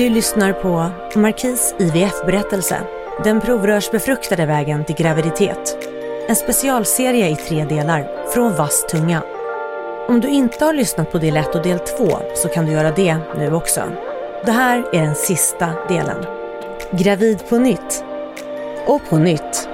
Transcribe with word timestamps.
Du 0.00 0.08
lyssnar 0.08 0.52
på 0.52 0.90
Markis 1.20 1.74
IVF-berättelse. 1.78 2.80
Den 3.24 3.40
provrörsbefruktade 3.40 4.46
vägen 4.46 4.84
till 4.84 4.94
graviditet. 4.94 5.78
En 6.28 6.36
specialserie 6.36 7.28
i 7.28 7.36
tre 7.36 7.64
delar, 7.64 8.30
från 8.34 8.56
vass 8.56 8.86
tunga. 8.86 9.22
Om 10.08 10.20
du 10.20 10.28
inte 10.28 10.64
har 10.64 10.72
lyssnat 10.72 11.12
på 11.12 11.18
del 11.18 11.36
1 11.36 11.54
och 11.54 11.62
del 11.62 11.78
2 11.78 12.18
så 12.34 12.48
kan 12.48 12.66
du 12.66 12.72
göra 12.72 12.90
det 12.90 13.16
nu 13.38 13.52
också. 13.52 13.82
Det 14.44 14.52
här 14.52 14.84
är 14.92 15.02
den 15.02 15.14
sista 15.14 15.72
delen. 15.88 16.24
Gravid 16.90 17.48
på 17.48 17.58
nytt. 17.58 18.04
Och 18.86 19.00
på 19.10 19.18
nytt. 19.18 19.68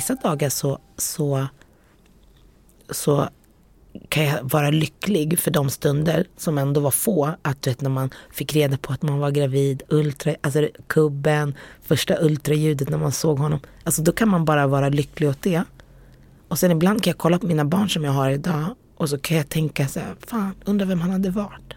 Vissa 0.00 0.14
dagar 0.14 0.48
så, 0.48 0.78
så, 0.96 1.46
så 2.90 3.28
kan 4.08 4.24
jag 4.24 4.50
vara 4.50 4.70
lycklig 4.70 5.38
för 5.38 5.50
de 5.50 5.70
stunder 5.70 6.26
som 6.36 6.58
ändå 6.58 6.80
var 6.80 6.90
få. 6.90 7.34
Att 7.42 7.62
du 7.62 7.70
vet, 7.70 7.80
när 7.80 7.90
man 7.90 8.10
fick 8.32 8.54
reda 8.54 8.76
på 8.78 8.92
att 8.92 9.02
man 9.02 9.18
var 9.18 9.30
gravid, 9.30 9.82
ultra, 9.88 10.34
alltså 10.40 10.68
kubben, 10.86 11.54
första 11.82 12.20
ultraljudet 12.20 12.88
när 12.88 12.98
man 12.98 13.12
såg 13.12 13.38
honom. 13.38 13.60
Alltså 13.84 14.02
då 14.02 14.12
kan 14.12 14.28
man 14.28 14.44
bara 14.44 14.66
vara 14.66 14.88
lycklig 14.88 15.28
åt 15.28 15.42
det. 15.42 15.62
Och 16.48 16.58
sen 16.58 16.70
ibland 16.70 17.02
kan 17.02 17.10
jag 17.10 17.18
kolla 17.18 17.38
på 17.38 17.46
mina 17.46 17.64
barn 17.64 17.88
som 17.88 18.04
jag 18.04 18.12
har 18.12 18.30
idag 18.30 18.74
och 18.96 19.08
så 19.08 19.18
kan 19.18 19.36
jag 19.36 19.48
tänka 19.48 19.88
så 19.88 20.00
här, 20.00 20.16
fan, 20.26 20.54
undrar 20.64 20.86
vem 20.86 21.00
han 21.00 21.10
hade 21.10 21.30
varit. 21.30 21.74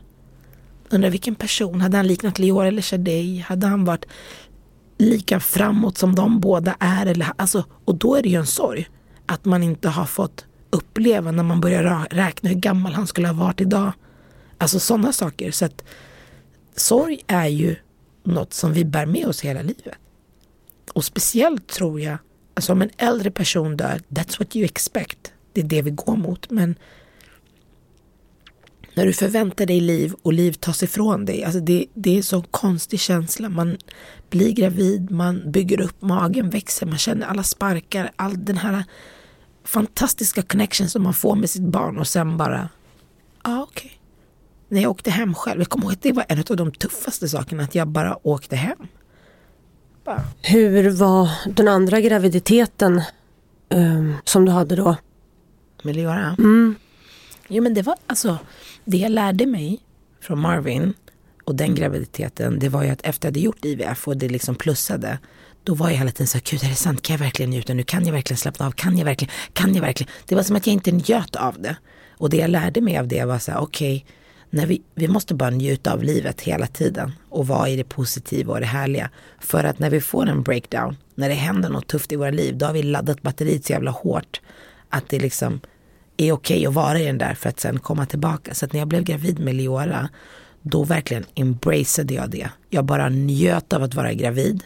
Undrar 0.89 1.09
vilken 1.09 1.35
person, 1.35 1.81
hade 1.81 1.97
han 1.97 2.07
liknat 2.07 2.39
Lior 2.39 2.65
eller 2.65 2.81
Shadej? 2.81 3.39
Hade 3.39 3.67
han 3.67 3.85
varit 3.85 4.05
lika 4.97 5.39
framåt 5.39 5.97
som 5.97 6.15
de 6.15 6.39
båda 6.39 6.75
är? 6.79 7.05
Eller, 7.05 7.31
alltså, 7.35 7.65
och 7.85 7.95
då 7.95 8.15
är 8.15 8.23
det 8.23 8.29
ju 8.29 8.39
en 8.39 8.45
sorg 8.45 8.89
att 9.25 9.45
man 9.45 9.63
inte 9.63 9.89
har 9.89 10.05
fått 10.05 10.45
uppleva 10.69 11.31
när 11.31 11.43
man 11.43 11.61
börjar 11.61 12.07
räkna 12.09 12.49
hur 12.49 12.55
gammal 12.55 12.93
han 12.93 13.07
skulle 13.07 13.27
ha 13.27 13.45
varit 13.45 13.61
idag. 13.61 13.91
Alltså 14.57 14.79
sådana 14.79 15.13
saker. 15.13 15.51
Så 15.51 15.65
att 15.65 15.83
sorg 16.75 17.23
är 17.27 17.47
ju 17.47 17.75
något 18.23 18.53
som 18.53 18.73
vi 18.73 18.85
bär 18.85 19.05
med 19.05 19.25
oss 19.27 19.41
hela 19.41 19.61
livet. 19.61 19.97
Och 20.93 21.05
speciellt 21.05 21.67
tror 21.67 22.01
jag, 22.01 22.17
alltså 22.53 22.71
om 22.71 22.81
en 22.81 22.89
äldre 22.97 23.31
person 23.31 23.77
dör, 23.77 24.01
that's 24.09 24.39
what 24.39 24.55
you 24.55 24.65
expect. 24.65 25.33
Det 25.53 25.61
är 25.61 25.65
det 25.65 25.81
vi 25.81 25.91
går 25.91 26.15
mot. 26.15 26.49
Men 26.49 26.75
när 28.95 29.05
du 29.05 29.13
förväntar 29.13 29.65
dig 29.65 29.81
liv 29.81 30.13
och 30.21 30.33
liv 30.33 30.51
tas 30.51 30.83
ifrån 30.83 31.25
dig, 31.25 31.43
alltså 31.43 31.59
det, 31.59 31.85
det 31.93 32.17
är 32.17 32.21
så 32.21 32.41
konstig 32.41 32.99
känsla. 32.99 33.49
Man 33.49 33.77
blir 34.29 34.51
gravid, 34.51 35.11
man 35.11 35.51
bygger 35.51 35.81
upp 35.81 36.01
magen, 36.01 36.49
växer, 36.49 36.85
man 36.85 36.97
känner 36.97 37.27
alla 37.27 37.43
sparkar, 37.43 38.11
all 38.15 38.45
den 38.45 38.57
här 38.57 38.83
fantastiska 39.63 40.41
connection 40.41 40.89
som 40.89 41.03
man 41.03 41.13
får 41.13 41.35
med 41.35 41.49
sitt 41.49 41.61
barn 41.63 41.97
och 41.97 42.07
sen 42.07 42.37
bara, 42.37 42.69
ja 43.43 43.57
ah, 43.57 43.63
okej. 43.63 43.85
Okay. 43.85 43.97
När 44.67 44.81
jag 44.81 44.91
åkte 44.91 45.11
hem 45.11 45.33
själv, 45.33 45.61
jag 45.61 45.69
kommer 45.69 45.85
ihåg 45.85 45.93
att 45.93 46.01
det 46.01 46.11
var 46.11 46.25
en 46.29 46.39
av 46.49 46.55
de 46.57 46.71
tuffaste 46.71 47.29
sakerna, 47.29 47.63
att 47.63 47.75
jag 47.75 47.87
bara 47.87 48.27
åkte 48.27 48.55
hem. 48.55 48.77
Bara. 50.03 50.21
Hur 50.41 50.89
var 50.89 51.29
den 51.55 51.67
andra 51.67 52.01
graviditeten 52.01 53.01
um, 53.69 54.15
som 54.23 54.45
du 54.45 54.51
hade 54.51 54.75
då? 54.75 54.95
Med 55.83 55.95
Leora? 55.95 56.35
Mm. 56.39 56.75
Jo 57.53 57.63
men 57.63 57.73
det 57.73 57.81
var 57.81 57.95
alltså, 58.07 58.37
det 58.85 58.97
jag 58.97 59.11
lärde 59.11 59.45
mig 59.45 59.79
från 60.21 60.39
Marvin 60.39 60.93
och 61.43 61.55
den 61.55 61.75
graviditeten, 61.75 62.59
det 62.59 62.69
var 62.69 62.83
ju 62.83 62.89
att 62.89 63.01
efter 63.05 63.27
jag 63.27 63.31
hade 63.31 63.39
gjort 63.39 63.65
IVF 63.65 64.07
och 64.07 64.17
det 64.17 64.29
liksom 64.29 64.55
plussade, 64.55 65.19
då 65.63 65.73
var 65.73 65.89
jag 65.89 65.97
hela 65.97 66.11
tiden 66.11 66.27
så 66.27 66.37
här, 66.37 66.43
gud 66.51 66.63
är 66.63 66.69
det 66.69 66.75
sant, 66.75 67.01
kan 67.01 67.13
jag 67.13 67.19
verkligen 67.19 67.49
njuta 67.49 67.73
nu, 67.73 67.83
kan 67.83 68.05
jag 68.05 68.13
verkligen 68.13 68.37
slappna 68.37 68.67
av, 68.67 68.71
kan 68.71 68.97
jag 68.97 69.05
verkligen, 69.05 69.33
kan 69.53 69.75
jag 69.75 69.81
verkligen. 69.81 70.13
Det 70.25 70.35
var 70.35 70.43
som 70.43 70.55
att 70.55 70.67
jag 70.67 70.73
inte 70.73 70.91
njöt 70.91 71.35
av 71.35 71.61
det. 71.61 71.75
Och 72.17 72.29
det 72.29 72.37
jag 72.37 72.49
lärde 72.49 72.81
mig 72.81 72.97
av 72.97 73.07
det 73.07 73.25
var 73.25 73.39
så 73.39 73.51
här, 73.51 73.61
okej, 73.61 74.05
okay, 74.51 74.65
vi, 74.65 74.81
vi 74.95 75.07
måste 75.07 75.33
bara 75.33 75.49
njuta 75.49 75.93
av 75.93 76.03
livet 76.03 76.41
hela 76.41 76.67
tiden 76.67 77.11
och 77.29 77.47
vara 77.47 77.69
i 77.69 77.75
det 77.75 77.83
positiva 77.83 78.53
och 78.53 78.59
det 78.59 78.65
härliga. 78.65 79.09
För 79.39 79.63
att 79.63 79.79
när 79.79 79.89
vi 79.89 80.01
får 80.01 80.29
en 80.29 80.43
breakdown, 80.43 80.97
när 81.15 81.29
det 81.29 81.35
händer 81.35 81.69
något 81.69 81.87
tufft 81.87 82.11
i 82.11 82.15
våra 82.15 82.31
liv, 82.31 82.57
då 82.57 82.65
har 82.65 82.73
vi 82.73 82.83
laddat 82.83 83.21
batteriet 83.21 83.65
så 83.65 83.73
jävla 83.73 83.91
hårt 83.91 84.41
att 84.89 85.09
det 85.09 85.19
liksom 85.19 85.61
är 86.17 86.31
okej 86.31 86.57
okay 86.57 86.65
att 86.65 86.73
vara 86.73 86.99
i 86.99 87.05
den 87.05 87.17
där 87.17 87.33
för 87.33 87.49
att 87.49 87.59
sen 87.59 87.79
komma 87.79 88.05
tillbaka. 88.05 88.53
Så 88.53 88.65
att 88.65 88.73
när 88.73 88.79
jag 88.79 88.87
blev 88.87 89.03
gravid 89.03 89.39
med 89.39 89.55
Leora, 89.55 90.09
då 90.61 90.83
verkligen 90.83 91.25
embraceade 91.35 92.13
jag 92.13 92.29
det. 92.29 92.49
Jag 92.69 92.85
bara 92.85 93.09
njöt 93.09 93.73
av 93.73 93.83
att 93.83 93.95
vara 93.95 94.13
gravid 94.13 94.63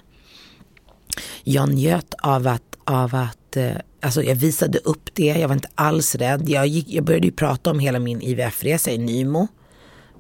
jag 1.44 1.70
njöt 1.70 2.14
av 2.18 2.48
att, 2.48 2.78
av 2.84 3.16
att 3.16 3.58
eh, 3.58 3.72
alltså 4.02 4.24
jag 4.24 4.36
visade 4.36 4.78
upp 4.78 5.10
det, 5.14 5.26
jag 5.26 5.48
var 5.48 5.56
inte 5.56 5.70
alls 5.76 6.16
rädd. 6.16 6.50
Jag, 6.50 6.68
gick, 6.68 6.90
jag 6.90 7.04
började 7.04 7.26
ju 7.26 7.32
prata 7.32 7.72
om 7.72 7.80
hela 7.80 8.00
min 8.00 8.22
IVF-resa 8.22 8.92
i 8.92 8.98
Nymo 8.98 9.48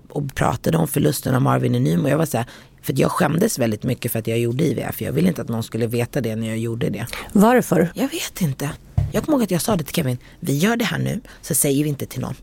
och 0.09 0.35
pratade 0.35 0.77
om 0.77 0.87
förlusten 0.87 1.35
av 1.35 1.41
Marvin 1.41 1.75
i 1.75 1.79
Nymo. 1.79 2.09
Jag 2.09 2.17
var 2.17 2.25
så 2.25 2.37
här, 2.37 2.45
för 2.81 2.93
jag 2.97 3.11
skämdes 3.11 3.59
väldigt 3.59 3.83
mycket 3.83 4.11
för 4.11 4.19
att 4.19 4.27
jag 4.27 4.39
gjorde 4.39 4.63
IVF. 4.63 5.01
Jag 5.01 5.11
ville 5.11 5.27
inte 5.27 5.41
att 5.41 5.49
någon 5.49 5.63
skulle 5.63 5.87
veta 5.87 6.21
det 6.21 6.35
när 6.35 6.47
jag 6.47 6.57
gjorde 6.57 6.89
det. 6.89 7.05
Varför? 7.33 7.91
Jag 7.93 8.09
vet 8.09 8.41
inte. 8.41 8.69
Jag 9.11 9.23
kommer 9.23 9.37
ihåg 9.37 9.43
att 9.43 9.51
jag 9.51 9.61
sa 9.61 9.75
det 9.75 9.83
till 9.83 9.95
Kevin. 9.95 10.17
Vi 10.39 10.57
gör 10.57 10.75
det 10.75 10.85
här 10.85 10.99
nu, 10.99 11.21
så 11.41 11.55
säger 11.55 11.83
vi 11.83 11.89
inte 11.89 12.05
till 12.05 12.21
någon. 12.21 12.35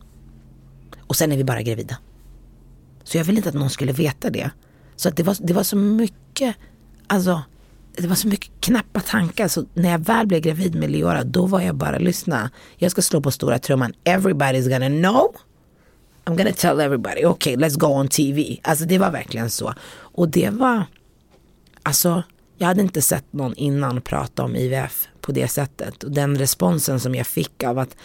Och 1.00 1.16
sen 1.16 1.32
är 1.32 1.36
vi 1.36 1.44
bara 1.44 1.62
gravida. 1.62 1.98
Så 3.04 3.18
jag 3.18 3.24
ville 3.24 3.36
inte 3.36 3.48
att 3.48 3.54
någon 3.54 3.70
skulle 3.70 3.92
veta 3.92 4.30
det. 4.30 4.50
Så 4.96 5.08
att 5.08 5.16
det, 5.16 5.22
var, 5.22 5.36
det 5.40 5.52
var 5.52 5.62
så 5.62 5.76
mycket, 5.76 6.56
alltså 7.06 7.42
det 7.96 8.06
var 8.06 8.16
så 8.16 8.28
mycket 8.28 8.50
knappa 8.60 9.00
tankar 9.00 9.48
så 9.48 9.64
när 9.74 9.90
jag 9.90 9.98
väl 9.98 10.26
blev 10.26 10.40
gravid 10.40 10.74
med 10.74 10.90
Leora 10.90 11.24
då 11.24 11.46
var 11.46 11.60
jag 11.60 11.74
bara 11.74 11.98
lyssna. 11.98 12.50
Jag 12.76 12.90
ska 12.90 13.02
slå 13.02 13.20
på 13.20 13.30
stora 13.30 13.58
trumman. 13.58 13.92
Everybody's 14.04 14.68
gonna 14.68 15.10
know. 15.10 15.36
I'm 16.24 16.36
gonna 16.36 16.52
tell 16.52 16.80
everybody. 16.80 17.24
Okay, 17.24 17.56
let's 17.56 17.78
go 17.78 17.86
on 17.86 18.08
TV. 18.08 18.58
Alltså 18.62 18.84
det 18.84 18.98
var 18.98 19.10
verkligen 19.10 19.50
så. 19.50 19.74
Och 19.90 20.28
det 20.28 20.50
var, 20.50 20.84
alltså 21.82 22.22
jag 22.56 22.66
hade 22.66 22.80
inte 22.80 23.02
sett 23.02 23.32
någon 23.32 23.54
innan 23.54 24.00
prata 24.00 24.44
om 24.44 24.56
IVF 24.56 25.08
på 25.20 25.32
det 25.32 25.48
sättet. 25.48 26.04
Och 26.04 26.10
den 26.10 26.38
responsen 26.38 27.00
som 27.00 27.14
jag 27.14 27.26
fick 27.26 27.62
av 27.62 27.78
att 27.78 27.96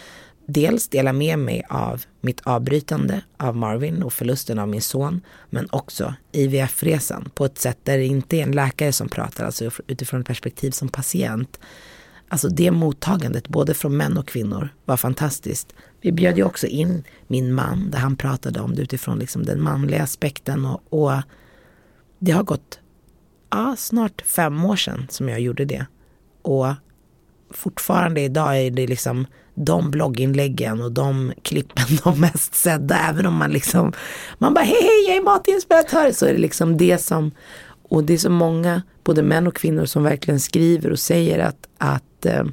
dels 0.46 0.88
dela 0.88 1.12
med 1.12 1.38
mig 1.38 1.62
av 1.68 2.04
mitt 2.20 2.40
avbrytande 2.40 3.22
av 3.36 3.56
Marvin 3.56 4.02
och 4.02 4.12
förlusten 4.12 4.58
av 4.58 4.68
min 4.68 4.82
son, 4.82 5.20
men 5.50 5.68
också 5.70 6.14
IVF-resan 6.32 7.30
på 7.34 7.44
ett 7.44 7.58
sätt 7.58 7.78
där 7.82 7.98
det 7.98 8.06
inte 8.06 8.36
är 8.36 8.42
en 8.42 8.52
läkare 8.52 8.92
som 8.92 9.08
pratar, 9.08 9.44
alltså 9.44 9.70
utifrån 9.86 10.20
ett 10.20 10.26
perspektiv 10.26 10.70
som 10.70 10.88
patient. 10.88 11.60
Alltså 12.28 12.48
det 12.48 12.70
mottagandet, 12.70 13.48
både 13.48 13.74
från 13.74 13.96
män 13.96 14.18
och 14.18 14.28
kvinnor, 14.28 14.68
var 14.84 14.96
fantastiskt. 14.96 15.74
Vi 16.00 16.12
bjöd 16.12 16.36
ju 16.36 16.44
också 16.44 16.66
in 16.66 17.04
min 17.26 17.54
man, 17.54 17.90
där 17.90 17.98
han 17.98 18.16
pratade 18.16 18.60
om 18.60 18.74
det 18.74 18.82
utifrån 18.82 19.18
liksom 19.18 19.44
den 19.44 19.62
manliga 19.62 20.02
aspekten 20.02 20.64
och, 20.64 20.80
och 20.90 21.22
det 22.18 22.32
har 22.32 22.42
gått 22.42 22.79
ja, 23.50 23.76
snart 23.78 24.22
fem 24.22 24.64
år 24.64 24.76
sedan 24.76 25.06
som 25.10 25.28
jag 25.28 25.40
gjorde 25.40 25.64
det. 25.64 25.86
Och 26.42 26.66
fortfarande 27.50 28.20
idag 28.20 28.58
är 28.58 28.70
det 28.70 28.86
liksom 28.86 29.26
de 29.54 29.90
blogginläggen 29.90 30.82
och 30.82 30.92
de 30.92 31.32
klippen 31.42 31.84
de 32.04 32.20
mest 32.20 32.54
sedda. 32.54 32.98
Även 32.98 33.26
om 33.26 33.34
man 33.34 33.50
liksom, 33.50 33.92
man 34.38 34.54
bara 34.54 34.64
hej 34.64 34.82
hej 34.82 35.04
jag 35.08 35.16
är 35.16 35.22
matinspiratör. 35.22 36.12
Så 36.12 36.26
är 36.26 36.32
det 36.32 36.38
liksom 36.38 36.76
det 36.76 36.98
som, 36.98 37.30
och 37.82 38.04
det 38.04 38.12
är 38.12 38.18
så 38.18 38.30
många, 38.30 38.82
både 39.04 39.22
män 39.22 39.46
och 39.46 39.56
kvinnor 39.56 39.84
som 39.84 40.02
verkligen 40.02 40.40
skriver 40.40 40.90
och 40.90 40.98
säger 40.98 41.38
att, 41.38 41.68
att 41.78 42.26
eh, 42.26 42.44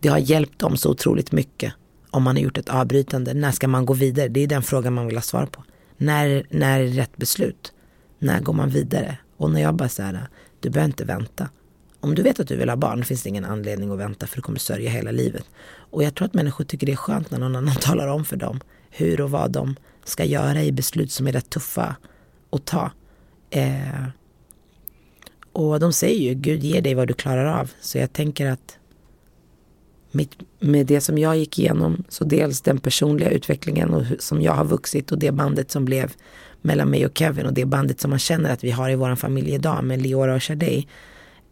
det 0.00 0.08
har 0.08 0.18
hjälpt 0.18 0.58
dem 0.58 0.76
så 0.76 0.90
otroligt 0.90 1.32
mycket. 1.32 1.72
Om 2.10 2.22
man 2.22 2.36
har 2.36 2.42
gjort 2.42 2.58
ett 2.58 2.68
avbrytande, 2.68 3.34
när 3.34 3.50
ska 3.50 3.68
man 3.68 3.86
gå 3.86 3.94
vidare? 3.94 4.28
Det 4.28 4.40
är 4.40 4.46
den 4.46 4.62
frågan 4.62 4.94
man 4.94 5.06
vill 5.06 5.16
ha 5.16 5.22
svar 5.22 5.46
på. 5.46 5.64
När, 5.96 6.46
när 6.50 6.80
är 6.80 6.84
det 6.84 7.00
rätt 7.00 7.16
beslut? 7.16 7.72
När 8.18 8.40
går 8.40 8.52
man 8.52 8.68
vidare? 8.68 9.18
Och 9.38 9.50
när 9.50 9.60
jag 9.60 9.74
bara 9.74 9.88
så 9.88 10.02
här, 10.02 10.28
du 10.60 10.70
behöver 10.70 10.90
inte 10.90 11.04
vänta. 11.04 11.48
om 12.00 12.14
du 12.14 12.22
vet 12.22 12.40
att 12.40 12.48
du 12.48 12.56
vill 12.56 12.68
ha 12.68 12.76
barn 12.76 13.04
finns 13.04 13.22
det 13.22 13.28
ingen 13.28 13.44
anledning 13.44 13.90
att 13.90 13.98
vänta 13.98 14.26
för 14.26 14.36
du 14.36 14.42
kommer 14.42 14.58
sörja 14.58 14.90
hela 14.90 15.10
livet. 15.10 15.44
Och 15.90 16.02
jag 16.02 16.14
tror 16.14 16.26
att 16.26 16.34
människor 16.34 16.64
tycker 16.64 16.86
det 16.86 16.92
är 16.92 16.96
skönt 16.96 17.30
när 17.30 17.38
någon 17.38 17.56
annan 17.56 17.74
talar 17.80 18.08
om 18.08 18.24
för 18.24 18.36
dem 18.36 18.60
hur 18.90 19.20
och 19.20 19.30
vad 19.30 19.50
de 19.50 19.76
ska 20.04 20.24
göra 20.24 20.62
i 20.62 20.72
beslut 20.72 21.10
som 21.10 21.26
är 21.26 21.32
rätt 21.32 21.50
tuffa 21.50 21.96
att 22.50 22.64
ta. 22.64 22.90
Eh, 23.50 24.08
och 25.52 25.80
de 25.80 25.92
säger 25.92 26.20
ju, 26.20 26.34
Gud 26.34 26.64
ger 26.64 26.82
dig 26.82 26.94
vad 26.94 27.08
du 27.08 27.14
klarar 27.14 27.60
av. 27.60 27.70
Så 27.80 27.98
jag 27.98 28.12
tänker 28.12 28.50
att 28.50 28.78
mitt, 30.10 30.32
med 30.58 30.86
det 30.86 31.00
som 31.00 31.18
jag 31.18 31.36
gick 31.36 31.58
igenom, 31.58 32.04
så 32.08 32.24
dels 32.24 32.60
den 32.60 32.78
personliga 32.78 33.30
utvecklingen 33.30 33.94
och 33.94 34.04
som 34.18 34.42
jag 34.42 34.52
har 34.52 34.64
vuxit 34.64 35.12
och 35.12 35.18
det 35.18 35.32
bandet 35.32 35.70
som 35.70 35.84
blev 35.84 36.12
mellan 36.62 36.90
mig 36.90 37.06
och 37.06 37.18
Kevin 37.18 37.46
och 37.46 37.52
det 37.52 37.64
bandet 37.64 38.00
som 38.00 38.10
man 38.10 38.18
känner 38.18 38.52
att 38.52 38.64
vi 38.64 38.70
har 38.70 38.90
i 38.90 38.94
vår 38.94 39.14
familj 39.14 39.54
idag 39.54 39.84
med 39.84 40.02
Leora 40.02 40.34
och 40.34 40.42
Shadej. 40.42 40.88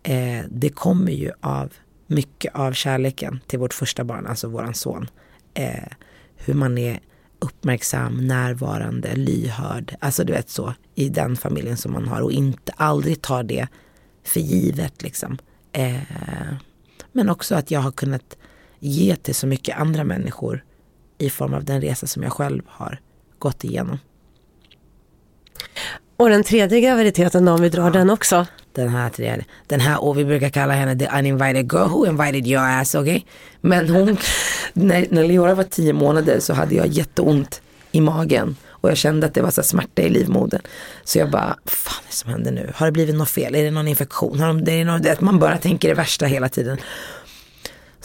Eh, 0.03 0.44
det 0.50 0.69
kommer 0.69 1.12
ju 1.12 1.31
av 1.41 1.73
mycket 2.06 2.55
av 2.55 2.73
kärleken 2.73 3.41
till 3.47 3.58
vårt 3.58 3.75
första 3.75 4.05
barn, 4.05 4.26
alltså 4.26 4.49
våran 4.49 4.75
son. 4.75 5.08
Eh, 5.55 5.93
hur 6.37 6.55
man 6.55 6.79
är 6.79 7.00
uppmärksam, 7.38 8.26
närvarande, 8.26 9.17
lyhörd, 9.17 9.97
alltså 10.00 10.25
du 10.25 10.32
vet 10.32 10.50
så, 10.50 10.75
i 10.94 11.08
den 11.08 11.37
familjen 11.37 11.76
som 11.76 11.93
man 11.93 12.08
har 12.08 12.20
och 12.20 12.32
inte 12.32 12.73
aldrig 12.76 13.23
tar 13.23 13.43
det 13.43 13.69
för 14.25 14.41
givet 14.41 15.03
liksom. 15.03 15.38
Eh, 15.73 16.00
men 17.12 17.31
också 17.31 17.55
att 17.55 17.70
jag 17.70 17.81
har 17.81 17.93
kunnat 17.93 18.37
ge 18.78 19.17
till 19.17 19.34
så 19.34 19.46
mycket 19.46 19.78
andra 19.78 20.05
människor 20.05 20.64
i 21.19 21.31
form 21.31 21.55
av 21.55 21.64
den 21.64 21.81
resa 21.81 22.06
som 22.06 22.23
jag 22.23 22.32
själv 22.32 22.62
har 22.67 23.00
gått 23.38 23.64
igenom. 23.64 23.99
Och 26.17 26.28
den 26.28 26.44
tredje 26.44 26.81
graviditeten 26.81 27.49
om 27.49 27.61
vi 27.61 27.69
drar 27.69 27.84
ja, 27.84 27.90
den 27.90 28.11
också. 28.11 28.46
Den 28.73 28.88
här 28.88 29.11
tredje, 29.11 29.44
den 29.67 29.81
här, 29.81 30.05
och 30.05 30.19
vi 30.19 30.25
brukar 30.25 30.49
kalla 30.49 30.75
henne 30.75 30.99
the 30.99 31.19
uninvited 31.19 31.73
girl 31.73 31.88
who 31.88 32.06
invited 32.06 32.46
your 32.46 32.64
ass, 32.64 32.94
okej? 32.94 33.17
Okay? 33.17 33.23
Men 33.61 33.88
hon, 33.88 34.17
när, 34.73 35.06
när 35.11 35.25
Leora 35.25 35.55
var 35.55 35.64
tio 35.64 35.93
månader 35.93 36.40
så 36.40 36.55
hade 36.55 36.75
jag 36.75 36.87
jätteont 36.87 37.62
i 37.93 38.00
magen 38.00 38.56
och 38.69 38.90
jag 38.90 38.96
kände 38.96 39.26
att 39.26 39.34
det 39.34 39.43
var 39.43 39.50
så 39.50 39.62
smärta 39.62 40.02
i 40.02 40.08
livmodern. 40.08 40.61
Så 41.05 41.19
jag 41.19 41.31
bara, 41.31 41.56
fan 41.64 42.02
är 42.05 42.11
det 42.11 42.17
som 42.17 42.31
händer 42.31 42.52
nu? 42.52 42.72
Har 42.75 42.87
det 42.87 42.93
blivit 42.93 43.14
något 43.14 43.31
fel? 43.31 43.55
Är 43.55 43.64
det 43.64 43.70
någon 43.70 43.88
infektion? 43.88 44.40
Har 44.40 44.46
de, 44.46 44.64
det 44.64 44.72
är 44.72 44.84
något, 44.84 45.20
man 45.20 45.38
bara 45.38 45.58
tänker 45.58 45.88
det 45.88 45.94
värsta 45.94 46.26
hela 46.26 46.49
tiden. 46.49 46.79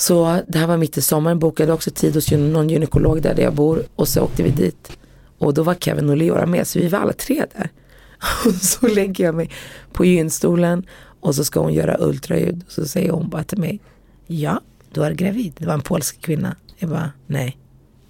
Så 0.02 0.42
det 0.48 0.60
här 0.60 0.68
var 0.68 0.78
mitt 0.78 0.98
i 0.98 1.02
sommaren, 1.02 1.40
bokade 1.40 1.74
också 1.74 1.92
tid 1.92 2.14
hos 2.14 2.32
någon 2.32 2.70
gynekolog 2.70 3.22
där, 3.22 3.36
där 3.36 3.44
jag 3.44 3.54
bor 3.54 3.84
och 3.96 4.08
så 4.08 4.22
åkte 4.22 4.44
vi 4.44 4.50
dit. 4.50 4.98
Och 5.38 5.54
då 5.54 5.64
var 5.64 5.74
Kevin 5.74 6.10
och 6.10 6.18
Leora 6.18 6.46
med 6.46 6.68
så 6.68 6.80
vi 6.80 6.88
var 6.88 7.00
alla 7.00 7.14
tre 7.14 7.46
där. 7.54 7.70
Och 8.46 8.54
så 8.54 8.88
lägger 8.88 9.24
jag 9.24 9.36
mig 9.36 9.50
på 9.94 10.06
gynstolen 10.06 10.86
och 11.20 11.36
så 11.36 11.44
ska 11.44 11.60
hon 11.60 11.74
göra 11.74 11.98
ultraljud. 12.00 12.64
Och 12.66 12.72
så 12.72 12.86
säger 12.86 13.12
hon 13.12 13.30
bara 13.30 13.44
till 13.44 13.58
mig, 13.58 13.80
ja 14.28 14.62
du 14.92 15.04
är 15.04 15.12
gravid. 15.12 15.54
Det 15.58 15.66
var 15.66 15.74
en 15.74 15.82
polsk 15.82 16.22
kvinna. 16.22 16.56
Jag 16.78 16.90
bara, 16.90 17.12
nej. 17.28 17.58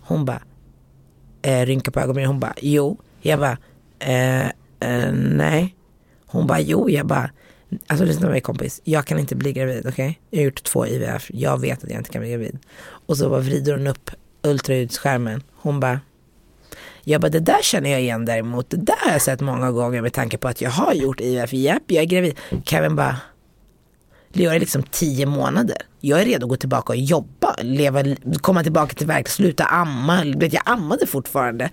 Hon 0.02 0.26
bara, 0.26 0.42
eh, 1.42 1.66
rynkar 1.66 1.92
på 1.92 2.00
ögonbrynen. 2.00 2.32
Hon 2.32 2.40
bara, 2.40 2.56
jo. 2.62 2.98
Jag 3.22 3.40
bara, 3.40 3.58
eh, 4.00 4.46
eh, 4.80 5.14
nej. 5.14 5.76
Hon 6.26 6.48
bara, 6.48 6.60
jo. 6.60 6.90
Jag 6.90 7.08
bara, 7.08 7.32
alltså 7.88 8.06
lyssna 8.06 8.25
på 8.27 8.31
mig 8.31 8.41
kompis. 8.41 8.81
Jag 8.83 9.06
kan 9.06 9.19
inte 9.19 9.35
bli 9.35 9.53
gravid, 9.53 9.79
okej? 9.79 9.91
Okay? 9.91 10.13
Jag 10.29 10.39
har 10.39 10.45
gjort 10.45 10.63
två 10.63 10.88
IVF. 10.88 11.31
Jag 11.33 11.62
vet 11.62 11.83
att 11.83 11.89
jag 11.89 12.00
inte 12.00 12.09
kan 12.09 12.21
bli 12.21 12.31
gravid. 12.31 12.59
Och 13.06 13.18
så 13.18 13.29
bara 13.29 13.39
vrider 13.39 13.77
hon 13.77 13.88
upp 13.88 14.12
ultraljudsskärmen. 14.44 15.44
Hon 15.53 15.79
bara, 15.79 16.00
jag 17.03 17.21
bara, 17.21 17.29
det 17.29 17.39
där 17.39 17.62
känner 17.62 17.89
jag 17.89 18.01
igen 18.01 18.25
däremot. 18.25 18.69
Det 18.69 18.77
där 18.77 18.95
har 19.06 19.12
jag 19.12 19.21
sett 19.21 19.41
många 19.41 19.71
gånger 19.71 20.01
med 20.01 20.13
tanke 20.13 20.38
på 20.38 20.47
att 20.47 20.62
jag 20.62 20.69
har 20.69 20.94
gjort 20.94 21.21
IVF. 21.21 21.53
Japp, 21.53 21.83
jag 21.88 22.01
är 22.01 22.07
gravid. 22.07 22.35
Kevin 22.65 22.95
bara, 22.95 23.18
Leo 24.33 24.51
är 24.51 24.59
liksom 24.59 24.83
tio 24.83 25.25
månader. 25.25 25.77
Jag 26.00 26.21
är 26.21 26.25
redo 26.25 26.45
att 26.45 26.50
gå 26.50 26.56
tillbaka 26.56 26.94
och 26.94 26.97
jobba, 26.97 27.56
leva, 27.62 28.03
komma 28.41 28.63
tillbaka 28.63 28.94
till 28.94 29.07
verk, 29.07 29.27
sluta 29.27 29.63
amma. 29.63 30.25
Jag 30.25 30.62
ammade 30.65 31.07
fortfarande. 31.07 31.69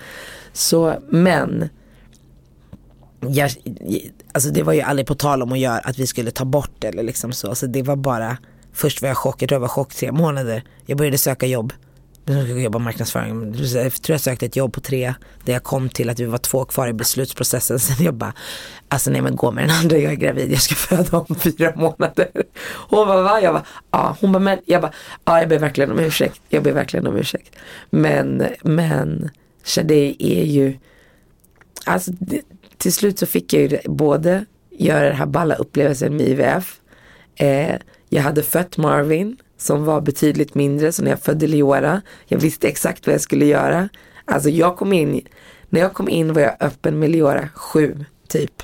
Så, 0.53 1.03
men 1.09 1.69
jag, 3.21 3.51
alltså 4.33 4.51
det 4.51 4.63
var 4.63 4.73
ju 4.73 4.81
aldrig 4.81 5.07
på 5.07 5.15
tal 5.15 5.43
om 5.43 5.53
att 5.53 5.59
göra 5.59 5.79
att 5.79 5.99
vi 5.99 6.07
skulle 6.07 6.31
ta 6.31 6.45
bort 6.45 6.71
det 6.79 6.89
eller 6.89 7.03
liksom 7.03 7.33
så. 7.33 7.55
Så 7.55 7.67
det 7.67 7.83
var 7.83 7.97
bara, 7.97 8.37
först 8.73 9.03
var 9.03 9.09
jag 9.09 9.17
chock, 9.17 9.43
jag 9.43 9.49
tror 9.49 9.57
jag 9.57 9.61
var 9.61 9.69
chock 9.69 9.95
tre 9.95 10.13
månader. 10.13 10.65
Jag 10.87 10.99
började 10.99 11.19
söka 11.19 11.47
jobb 11.47 11.73
jag 12.33 12.61
jobba 12.61 12.79
marknadsföring. 12.79 13.55
Jag 13.55 13.93
tror 13.93 14.15
jag 14.15 14.21
sökte 14.21 14.47
ett 14.47 14.57
jobb 14.57 14.73
på 14.73 14.81
tre 14.81 15.15
där 15.45 15.53
jag 15.53 15.63
kom 15.63 15.89
till 15.89 16.11
att 16.11 16.21
vi 16.21 16.25
var 16.25 16.39
två 16.39 16.65
kvar 16.65 16.89
i 16.89 16.93
beslutsprocessen. 16.93 17.79
Sen 17.79 18.05
jag 18.05 18.15
bara, 18.15 18.33
alltså 18.89 19.11
nej 19.11 19.21
men 19.21 19.37
gå 19.37 19.51
med 19.51 19.65
den 19.65 19.77
andra, 19.77 19.99
jag 19.99 20.13
är 20.13 20.17
gravid, 20.17 20.53
jag 20.53 20.63
ska 20.63 20.75
föda 20.75 21.19
om 21.19 21.37
fyra 21.37 21.73
månader. 21.77 22.29
Hon 22.89 23.07
bara, 23.07 23.23
va? 23.23 23.41
Jag 23.41 23.55
bara, 23.55 23.65
ja. 23.91 24.17
Hon 24.21 24.33
bara, 24.33 24.39
men, 24.39 24.59
jag 24.65 24.83
bara, 24.83 24.93
ja 25.25 25.41
jag 25.41 25.49
ber 25.49 25.59
verkligen 25.59 25.91
om 25.91 25.99
ursäkt. 25.99 26.41
Jag 26.49 26.63
ber 26.63 26.73
verkligen 26.73 27.07
om 27.07 27.17
ursäkt. 27.17 27.57
Men, 27.91 28.47
men 28.63 29.31
Shadej 29.65 30.17
är 30.19 30.45
ju, 30.45 30.79
alltså 31.85 32.11
det, 32.19 32.43
till 32.79 32.93
slut 32.93 33.19
så 33.19 33.27
fick 33.27 33.53
jag 33.53 33.63
ju 33.63 33.79
både 33.85 34.45
göra 34.71 35.05
den 35.05 35.17
här 35.17 35.27
balla 35.27 35.55
upplevelsen 35.55 36.17
med 36.17 36.29
IVF. 36.29 36.81
Eh, 37.37 37.77
jag 38.09 38.23
hade 38.23 38.43
fött 38.43 38.77
Marvin 38.77 39.37
som 39.59 39.85
var 39.85 40.01
betydligt 40.01 40.55
mindre. 40.55 40.93
Så 40.93 41.03
när 41.03 41.11
jag 41.11 41.21
födde 41.21 41.47
Leora, 41.47 42.03
jag 42.27 42.39
visste 42.39 42.69
exakt 42.69 43.07
vad 43.07 43.15
jag 43.15 43.21
skulle 43.21 43.47
göra. 43.47 43.89
Alltså 44.25 44.49
jag 44.49 44.77
kom 44.77 44.93
in, 44.93 45.21
när 45.69 45.81
jag 45.81 45.95
kom 45.95 46.09
in 46.09 46.33
var 46.33 46.43
jag 46.43 46.57
öppen 46.61 46.99
med 46.99 47.11
Leora 47.11 47.49
sju 47.55 48.05
typ. 48.29 48.63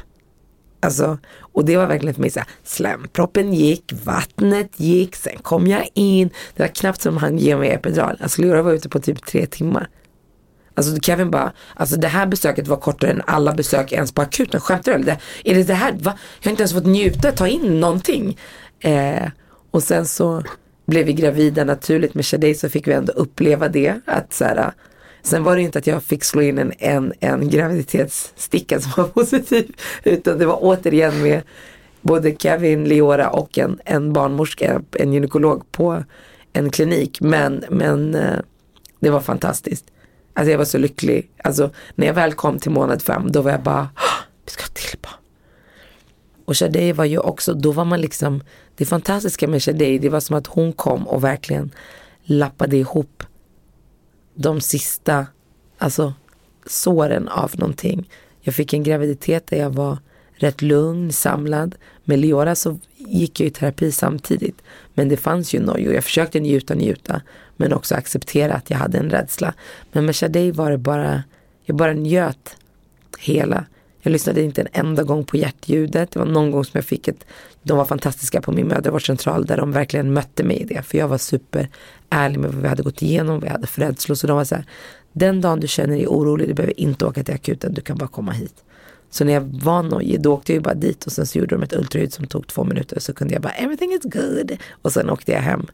Alltså, 0.80 1.18
och 1.38 1.64
det 1.64 1.76
var 1.76 1.86
verkligen 1.86 2.14
för 2.14 2.20
mig 2.20 2.30
såhär, 2.30 2.48
slemproppen 2.62 3.54
gick, 3.54 3.92
vattnet 4.04 4.80
gick, 4.80 5.16
sen 5.16 5.38
kom 5.42 5.66
jag 5.66 5.88
in. 5.94 6.30
Det 6.54 6.62
var 6.62 6.68
knappt 6.68 7.00
som 7.00 7.16
han 7.16 7.38
ge 7.38 7.56
mig 7.56 7.70
epidural. 7.70 8.16
Alltså 8.20 8.42
Leora 8.42 8.62
var 8.62 8.72
ute 8.72 8.88
på 8.88 9.00
typ 9.00 9.26
tre 9.26 9.46
timmar. 9.46 9.88
Alltså 10.74 11.00
Kevin 11.00 11.30
bara, 11.30 11.52
alltså 11.74 11.96
det 11.96 12.08
här 12.08 12.26
besöket 12.26 12.68
var 12.68 12.76
kortare 12.76 13.10
än 13.10 13.22
alla 13.26 13.52
besök 13.52 13.92
ens 13.92 14.12
på 14.12 14.22
akuten. 14.22 14.60
Skämtar 14.60 14.92
du 14.92 14.98
eller? 14.98 15.22
Är 15.44 15.54
det 15.54 15.62
det 15.62 15.74
här? 15.74 15.92
Va? 15.92 16.18
Jag 16.40 16.46
har 16.46 16.50
inte 16.50 16.62
ens 16.62 16.72
fått 16.72 16.86
njuta, 16.86 17.32
ta 17.32 17.48
in 17.48 17.80
någonting. 17.80 18.38
Eh, 18.80 19.28
och 19.70 19.82
sen 19.82 20.06
så 20.06 20.42
blev 20.86 21.06
vi 21.06 21.12
gravida 21.12 21.64
naturligt 21.64 22.14
med 22.14 22.26
Shadej 22.26 22.54
så 22.54 22.68
fick 22.68 22.88
vi 22.88 22.92
ändå 22.92 23.12
uppleva 23.12 23.68
det. 23.68 24.00
Att 24.04 24.32
så 24.32 24.44
här, 24.44 24.72
sen 25.22 25.44
var 25.44 25.56
det 25.56 25.62
inte 25.62 25.78
att 25.78 25.86
jag 25.86 26.02
fick 26.02 26.24
slå 26.24 26.42
in 26.42 26.58
en, 26.58 26.72
en, 26.78 27.12
en 27.20 27.50
graviditetssticka 27.50 28.80
som 28.80 28.92
var 28.96 29.04
positiv. 29.14 29.76
Utan 30.02 30.38
det 30.38 30.46
var 30.46 30.58
återigen 30.60 31.22
med 31.22 31.42
både 32.00 32.36
Kevin, 32.38 32.84
Leora 32.84 33.30
och 33.30 33.58
en, 33.58 33.78
en 33.84 34.12
barnmorska, 34.12 34.82
en 34.92 35.12
gynekolog 35.12 35.72
på 35.72 36.04
en 36.52 36.70
klinik. 36.70 37.20
Men, 37.20 37.64
men 37.70 38.14
eh, 38.14 38.38
det 39.00 39.10
var 39.10 39.20
fantastiskt. 39.20 39.84
Alltså 40.34 40.50
jag 40.50 40.58
var 40.58 40.64
så 40.64 40.78
lycklig. 40.78 41.30
Alltså 41.44 41.70
när 41.94 42.06
jag 42.06 42.14
väl 42.14 42.32
kom 42.32 42.58
till 42.58 42.70
månad 42.70 43.02
fem 43.02 43.32
då 43.32 43.42
var 43.42 43.50
jag 43.50 43.62
bara, 43.62 43.88
vi 44.44 44.50
ska 44.50 44.62
ha 44.62 44.68
till 44.68 44.98
barn. 45.02 45.20
Och 46.44 46.56
Shadej 46.56 46.92
var 46.92 47.04
ju 47.04 47.18
också, 47.18 47.54
då 47.54 47.72
var 47.72 47.84
man 47.84 48.00
liksom, 48.00 48.42
det 48.76 48.84
fantastiska 48.84 49.48
med 49.48 49.62
Shadej, 49.62 49.98
det 49.98 50.08
var 50.08 50.20
som 50.20 50.36
att 50.36 50.46
hon 50.46 50.72
kom 50.72 51.08
och 51.08 51.24
verkligen 51.24 51.70
lappade 52.22 52.76
ihop 52.76 53.22
de 54.34 54.60
sista, 54.60 55.26
alltså 55.78 56.14
såren 56.66 57.28
av 57.28 57.50
någonting. 57.54 58.10
Jag 58.40 58.54
fick 58.54 58.72
en 58.72 58.82
graviditet 58.82 59.46
där 59.46 59.56
jag 59.56 59.70
var 59.70 59.98
rätt 60.34 60.62
lugn, 60.62 61.12
samlad. 61.12 61.74
Med 62.04 62.18
Leora 62.18 62.54
så 62.54 62.78
gick 62.96 63.40
jag 63.40 63.46
i 63.46 63.50
terapi 63.50 63.92
samtidigt. 63.92 64.62
Men 64.94 65.08
det 65.08 65.16
fanns 65.16 65.54
ju 65.54 65.60
nojor. 65.60 65.94
Jag 65.94 66.04
försökte 66.04 66.40
njuta, 66.40 66.74
njuta. 66.74 67.22
Men 67.56 67.72
också 67.72 67.94
acceptera 67.94 68.54
att 68.54 68.70
jag 68.70 68.78
hade 68.78 68.98
en 68.98 69.10
rädsla. 69.10 69.54
Men 69.92 70.06
med 70.06 70.16
Shadej 70.16 70.52
var 70.52 70.70
det 70.70 70.78
bara, 70.78 71.22
jag 71.64 71.76
bara 71.76 71.92
njöt 71.92 72.56
hela. 73.18 73.64
Jag 74.00 74.10
lyssnade 74.10 74.42
inte 74.42 74.60
en 74.60 74.86
enda 74.86 75.02
gång 75.02 75.24
på 75.24 75.36
hjärtljudet. 75.36 76.10
Det 76.10 76.18
var 76.18 76.26
någon 76.26 76.50
gång 76.50 76.64
som 76.64 76.78
jag 76.78 76.84
fick 76.84 77.08
ett, 77.08 77.26
de 77.62 77.78
var 77.78 77.84
fantastiska 77.84 78.40
på 78.40 78.52
min 78.52 78.68
mödravårdscentral 78.68 79.46
där 79.46 79.56
de 79.56 79.72
verkligen 79.72 80.12
mötte 80.12 80.44
mig 80.44 80.56
i 80.56 80.64
det. 80.64 80.82
För 80.82 80.98
jag 80.98 81.08
var 81.08 81.18
super 81.18 81.68
ärlig 82.10 82.38
med 82.38 82.52
vad 82.52 82.62
vi 82.62 82.68
hade 82.68 82.82
gått 82.82 83.02
igenom, 83.02 83.40
vad 83.40 83.48
jag 83.48 83.52
hade 83.52 83.66
för 83.66 83.80
rädslor. 83.80 84.14
Så 84.14 84.26
de 84.26 84.36
var 84.36 84.44
så 84.44 84.54
här, 84.54 84.64
den 85.12 85.40
dagen 85.40 85.60
du 85.60 85.68
känner 85.68 85.96
dig 85.96 86.06
orolig, 86.06 86.48
du 86.48 86.54
behöver 86.54 86.80
inte 86.80 87.06
åka 87.06 87.24
till 87.24 87.34
akuten, 87.34 87.74
du 87.74 87.80
kan 87.80 87.98
bara 87.98 88.08
komma 88.08 88.32
hit. 88.32 88.64
Så 89.10 89.24
när 89.24 89.32
jag 89.32 89.40
var 89.40 89.82
nojig, 89.82 90.20
då 90.20 90.34
åkte 90.34 90.52
jag 90.52 90.56
ju 90.56 90.62
bara 90.62 90.74
dit 90.74 91.06
och 91.06 91.12
sen 91.12 91.26
så 91.26 91.38
gjorde 91.38 91.54
de 91.54 91.62
ett 91.62 91.72
ultraljud 91.72 92.12
som 92.12 92.26
tog 92.26 92.46
två 92.46 92.64
minuter. 92.64 93.00
Så 93.00 93.14
kunde 93.14 93.34
jag 93.34 93.42
bara, 93.42 93.52
everything 93.52 93.92
is 93.92 94.02
good. 94.02 94.52
Och 94.82 94.92
sen 94.92 95.10
åkte 95.10 95.32
jag 95.32 95.40
hem. 95.40 95.66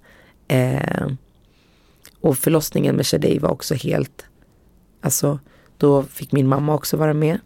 Eh, 0.49 1.07
och 2.21 2.39
förlossningen 2.39 2.97
med 2.97 3.07
Shadej 3.07 3.39
var 3.39 3.51
också 3.51 3.75
helt, 3.75 4.25
alltså 5.01 5.39
då 5.77 6.03
fick 6.03 6.33
min 6.33 6.49
mamma 6.49 6.75
också 6.75 6.97
vara 6.97 7.15
med. 7.15 7.39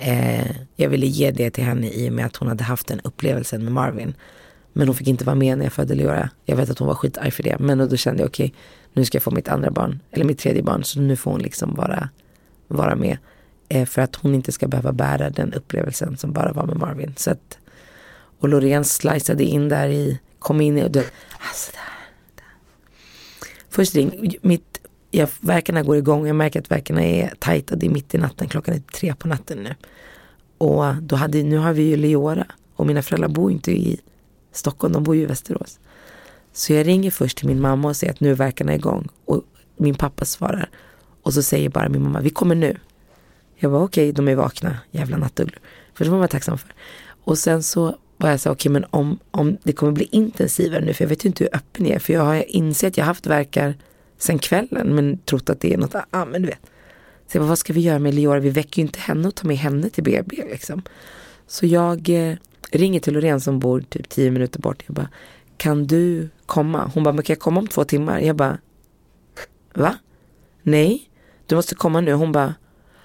Eh, 0.00 0.50
jag 0.76 0.88
ville 0.88 1.06
ge 1.06 1.30
det 1.30 1.50
till 1.50 1.64
henne 1.64 1.90
i 1.90 2.08
och 2.08 2.12
med 2.12 2.26
att 2.26 2.36
hon 2.36 2.48
hade 2.48 2.64
haft 2.64 2.86
den 2.86 3.00
upplevelsen 3.00 3.64
med 3.64 3.72
Marvin. 3.72 4.14
Men 4.72 4.88
hon 4.88 4.94
fick 4.94 5.08
inte 5.08 5.24
vara 5.24 5.36
med 5.36 5.58
när 5.58 5.64
jag 5.64 5.72
födde 5.72 5.94
Leora. 5.94 6.30
Jag 6.44 6.56
vet 6.56 6.70
att 6.70 6.78
hon 6.78 6.88
var 6.88 6.94
skitarg 6.94 7.30
för 7.30 7.42
det. 7.42 7.58
Men 7.58 7.78
då 7.78 7.96
kände 7.96 8.22
jag 8.22 8.28
okej, 8.28 8.46
okay, 8.46 8.58
nu 8.92 9.04
ska 9.04 9.16
jag 9.16 9.22
få 9.22 9.30
mitt 9.30 9.48
andra 9.48 9.70
barn. 9.70 10.00
Eller 10.10 10.24
mitt 10.24 10.38
tredje 10.38 10.62
barn. 10.62 10.84
Så 10.84 11.00
nu 11.00 11.16
får 11.16 11.30
hon 11.30 11.42
liksom 11.42 11.74
vara, 11.74 12.08
vara 12.68 12.96
med. 12.96 13.18
Eh, 13.68 13.86
för 13.86 14.02
att 14.02 14.16
hon 14.16 14.34
inte 14.34 14.52
ska 14.52 14.68
behöva 14.68 14.92
bära 14.92 15.30
den 15.30 15.54
upplevelsen 15.54 16.16
som 16.16 16.32
bara 16.32 16.52
var 16.52 16.66
med 16.66 16.76
Marvin. 16.76 17.14
Så 17.16 17.30
att, 17.30 17.58
Och 18.40 18.48
Loreen 18.48 18.84
sliceade 18.84 19.44
in 19.44 19.68
där 19.68 19.88
i, 19.88 20.20
kom 20.38 20.60
in 20.60 20.78
i, 20.78 20.84
och 20.84 20.90
du 20.90 21.04
alltså 21.38 21.72
där. 21.72 21.87
Först 23.78 23.94
ring, 23.94 24.36
mitt, 24.42 24.80
jag, 25.10 25.28
verkarna 25.40 25.82
går 25.82 25.96
igång, 25.96 26.26
jag 26.26 26.36
märker 26.36 26.60
att 26.60 26.70
verkarna 26.70 27.02
är 27.02 27.34
tajta, 27.38 27.76
det 27.76 27.86
är 27.86 27.90
mitt 27.90 28.14
i 28.14 28.18
natten, 28.18 28.48
klockan 28.48 28.74
är 28.74 28.80
tre 28.80 29.14
på 29.14 29.28
natten 29.28 29.58
nu. 29.58 29.74
Och 30.58 30.94
då 31.02 31.16
hade, 31.16 31.42
nu 31.42 31.56
har 31.56 31.72
vi 31.72 31.82
ju 31.82 31.96
Leora 31.96 32.46
och 32.76 32.86
mina 32.86 33.02
föräldrar 33.02 33.28
bor 33.28 33.52
inte 33.52 33.72
i 33.72 34.00
Stockholm, 34.52 34.92
de 34.92 35.04
bor 35.04 35.16
ju 35.16 35.22
i 35.22 35.26
Västerås. 35.26 35.78
Så 36.52 36.72
jag 36.72 36.86
ringer 36.86 37.10
först 37.10 37.38
till 37.38 37.46
min 37.46 37.60
mamma 37.60 37.88
och 37.88 37.96
säger 37.96 38.12
att 38.12 38.20
nu 38.20 38.30
är 38.30 38.34
verkarna 38.34 38.74
igång. 38.74 39.08
Och 39.24 39.42
min 39.76 39.94
pappa 39.94 40.24
svarar. 40.24 40.70
Och 41.22 41.34
så 41.34 41.42
säger 41.42 41.68
bara 41.68 41.88
min 41.88 42.02
mamma, 42.02 42.20
vi 42.20 42.30
kommer 42.30 42.54
nu. 42.54 42.76
Jag 43.56 43.70
var 43.70 43.82
okej, 43.82 44.10
okay, 44.10 44.12
de 44.12 44.28
är 44.28 44.34
vakna, 44.34 44.78
jävla 44.90 45.16
nattugglor. 45.16 45.60
För 45.94 46.04
det 46.04 46.10
var 46.10 46.18
man 46.18 46.28
tacksam 46.28 46.58
för. 46.58 46.74
Och 47.24 47.38
sen 47.38 47.62
så 47.62 47.96
var 48.18 48.30
jag 48.30 48.40
så 48.40 48.50
okej 48.50 48.70
okay, 48.70 48.72
men 48.72 48.84
om, 48.90 49.18
om 49.30 49.56
det 49.62 49.72
kommer 49.72 49.92
bli 49.92 50.08
intensivare 50.12 50.84
nu, 50.84 50.94
för 50.94 51.04
jag 51.04 51.08
vet 51.08 51.24
ju 51.24 51.28
inte 51.28 51.44
hur 51.44 51.56
öppen 51.56 51.86
jag 51.86 51.94
är. 51.94 51.98
För 51.98 52.12
jag 52.12 52.20
har 52.20 52.50
insett 52.50 52.88
att 52.88 52.96
jag 52.96 53.04
haft 53.04 53.26
verkar 53.26 53.74
sen 54.18 54.38
kvällen, 54.38 54.94
men 54.94 55.18
trott 55.18 55.50
att 55.50 55.60
det 55.60 55.74
är 55.74 55.78
något, 55.78 55.94
ja 55.94 56.04
ah, 56.10 56.24
men 56.24 56.42
du 56.42 56.48
vet. 56.48 56.60
Så 57.26 57.36
jag 57.36 57.42
bara, 57.42 57.48
vad 57.48 57.58
ska 57.58 57.72
vi 57.72 57.80
göra 57.80 57.98
med 57.98 58.14
Leora? 58.14 58.40
Vi 58.40 58.50
väcker 58.50 58.82
ju 58.82 58.86
inte 58.86 59.00
henne 59.00 59.28
och 59.28 59.34
tar 59.34 59.48
med 59.48 59.56
henne 59.56 59.90
till 59.90 60.04
BB 60.04 60.36
liksom. 60.36 60.82
Så 61.46 61.66
jag 61.66 62.08
eh, 62.08 62.36
ringer 62.70 63.00
till 63.00 63.14
Loreen 63.14 63.40
som 63.40 63.58
bor 63.58 63.80
typ 63.80 64.08
tio 64.08 64.30
minuter 64.30 64.60
bort. 64.60 64.82
Jag 64.86 64.94
bara, 64.94 65.08
kan 65.56 65.86
du 65.86 66.28
komma? 66.46 66.90
Hon 66.94 67.02
bara, 67.02 67.14
men 67.14 67.24
kan 67.24 67.34
jag 67.34 67.40
komma 67.40 67.60
om 67.60 67.66
två 67.66 67.84
timmar? 67.84 68.20
Jag 68.20 68.36
bara, 68.36 68.58
va? 69.74 69.94
Nej, 70.62 71.10
du 71.46 71.54
måste 71.54 71.74
komma 71.74 72.00
nu. 72.00 72.12
Hon 72.12 72.32
bara, 72.32 72.54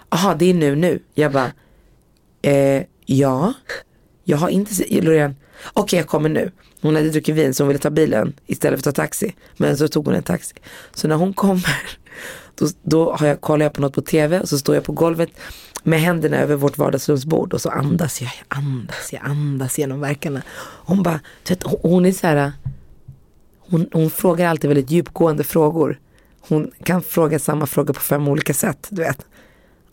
aha 0.10 0.36
det 0.36 0.46
är 0.46 0.53
nu 0.53 0.75
nu. 0.75 1.00
Jag 1.13 1.32
bara, 1.32 1.51
eh, 2.41 2.84
ja, 3.05 3.53
jag 4.24 4.38
har 4.38 4.50
inte, 4.50 5.01
Loreen, 5.01 5.36
okej 5.74 5.82
okay, 5.84 6.00
jag 6.00 6.08
kommer 6.08 6.30
nu. 6.30 6.51
Hon 6.82 6.96
hade 6.96 7.10
druckit 7.10 7.36
vin 7.36 7.53
så 7.53 7.63
hon 7.63 7.68
ville 7.68 7.80
ta 7.80 7.89
bilen 7.89 8.34
istället 8.46 8.84
för 8.84 8.89
att 8.89 8.96
ta 8.96 9.01
taxi. 9.01 9.36
Men 9.58 9.77
så 9.77 9.88
tog 9.88 10.06
hon 10.06 10.15
en 10.15 10.24
taxi. 10.24 10.56
Så 10.94 11.08
när 11.08 11.15
hon 11.15 11.34
kommer, 11.34 11.77
då, 12.56 12.68
då 12.84 13.13
har 13.13 13.27
jag, 13.27 13.42
kollar 13.42 13.65
jag 13.65 13.74
på 13.74 13.82
något 13.82 13.94
på 13.94 14.01
tv 14.01 14.39
och 14.39 14.50
så 14.50 14.58
står 14.58 14.75
jag 14.75 14.84
på 14.84 14.92
golvet 14.92 15.30
med 15.84 16.01
händerna 16.01 16.38
över 16.38 16.56
vårt 16.56 16.77
vardagsrumsbord 16.77 17.53
och 17.53 17.62
så 17.62 17.70
andas 17.70 18.22
jag, 18.22 18.32
jag 18.38 18.58
andas, 18.58 19.13
jag 19.13 19.22
andas 19.25 19.80
genom 19.80 20.00
verkarna. 20.00 20.42
Hon 20.86 21.03
bara, 21.03 21.20
vet, 21.50 21.63
hon 21.63 22.06
är 22.06 22.12
så 22.12 22.27
här, 22.27 22.51
hon, 23.60 23.88
hon 23.92 24.10
frågar 24.10 24.48
alltid 24.48 24.68
väldigt 24.68 24.92
djupgående 24.92 25.44
frågor. 25.44 26.00
Hon 26.48 26.72
kan 26.84 27.01
fråga 27.01 27.39
samma 27.39 27.65
fråga 27.65 27.94
på 27.94 28.00
fem 28.00 28.27
olika 28.27 28.53
sätt, 28.53 28.88
du 28.89 29.01
vet. 29.01 29.25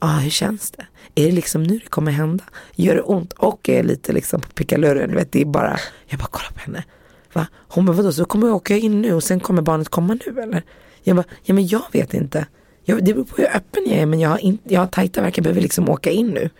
Ah, 0.03 0.19
hur 0.19 0.31
känns 0.31 0.71
det? 0.71 0.87
Är 1.15 1.27
det 1.27 1.33
liksom 1.33 1.63
nu 1.63 1.79
det 1.79 1.89
kommer 1.89 2.13
hända? 2.13 2.45
Gör 2.75 2.95
det 2.95 3.03
ont? 3.03 3.33
Och 3.33 3.69
är 3.69 3.83
lite 3.83 4.13
liksom 4.13 4.41
på 4.41 4.49
pickalurren, 4.49 5.11
du 5.11 5.17
vet, 5.17 5.33
det 5.33 5.41
är 5.41 5.45
bara, 5.45 5.79
jag 6.07 6.19
bara 6.19 6.29
kollar 6.29 6.51
på 6.51 6.61
henne. 6.61 6.85
Va? 7.33 7.47
Hon 7.69 7.87
bara, 7.87 7.93
vadå, 7.97 8.13
så 8.13 8.25
kommer 8.25 8.47
jag 8.47 8.57
åka 8.57 8.77
in 8.77 9.03
nu 9.03 9.15
och 9.15 9.25
sen 9.25 9.41
kommer 9.41 9.63
barnet 9.63 9.89
komma 9.89 10.19
nu 10.27 10.41
eller? 10.41 10.63
Jag 11.03 11.17
bara, 11.17 11.25
ja 11.43 11.55
men 11.55 11.67
jag 11.67 11.83
vet 11.93 12.15
inte. 12.15 12.47
Jag, 12.85 13.05
det 13.05 13.15
beror 13.15 13.25
på 13.25 13.37
hur 13.37 13.57
öppen 13.57 13.83
jag 13.87 13.99
är 13.99 14.07
men 14.07 14.21
jag 14.21 14.31
har, 14.31 14.39
in, 14.39 14.59
jag 14.65 14.81
har 14.81 14.87
tajta 14.87 15.23
verkar 15.23 15.39
jag 15.41 15.45
behöver 15.45 15.61
liksom 15.61 15.89
åka 15.89 16.11
in 16.11 16.29
nu. 16.29 16.51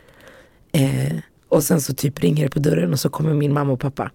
Eh, 0.73 1.17
och 1.49 1.63
sen 1.63 1.81
så 1.81 1.95
typ 1.95 2.21
ringer 2.21 2.45
det 2.45 2.51
på 2.51 2.59
dörren 2.59 2.93
och 2.93 3.01
så 3.01 3.09
kommer 3.09 3.35
min 3.35 3.53
mamma 3.53 3.73
och 3.73 3.81
pappa. 3.81 4.11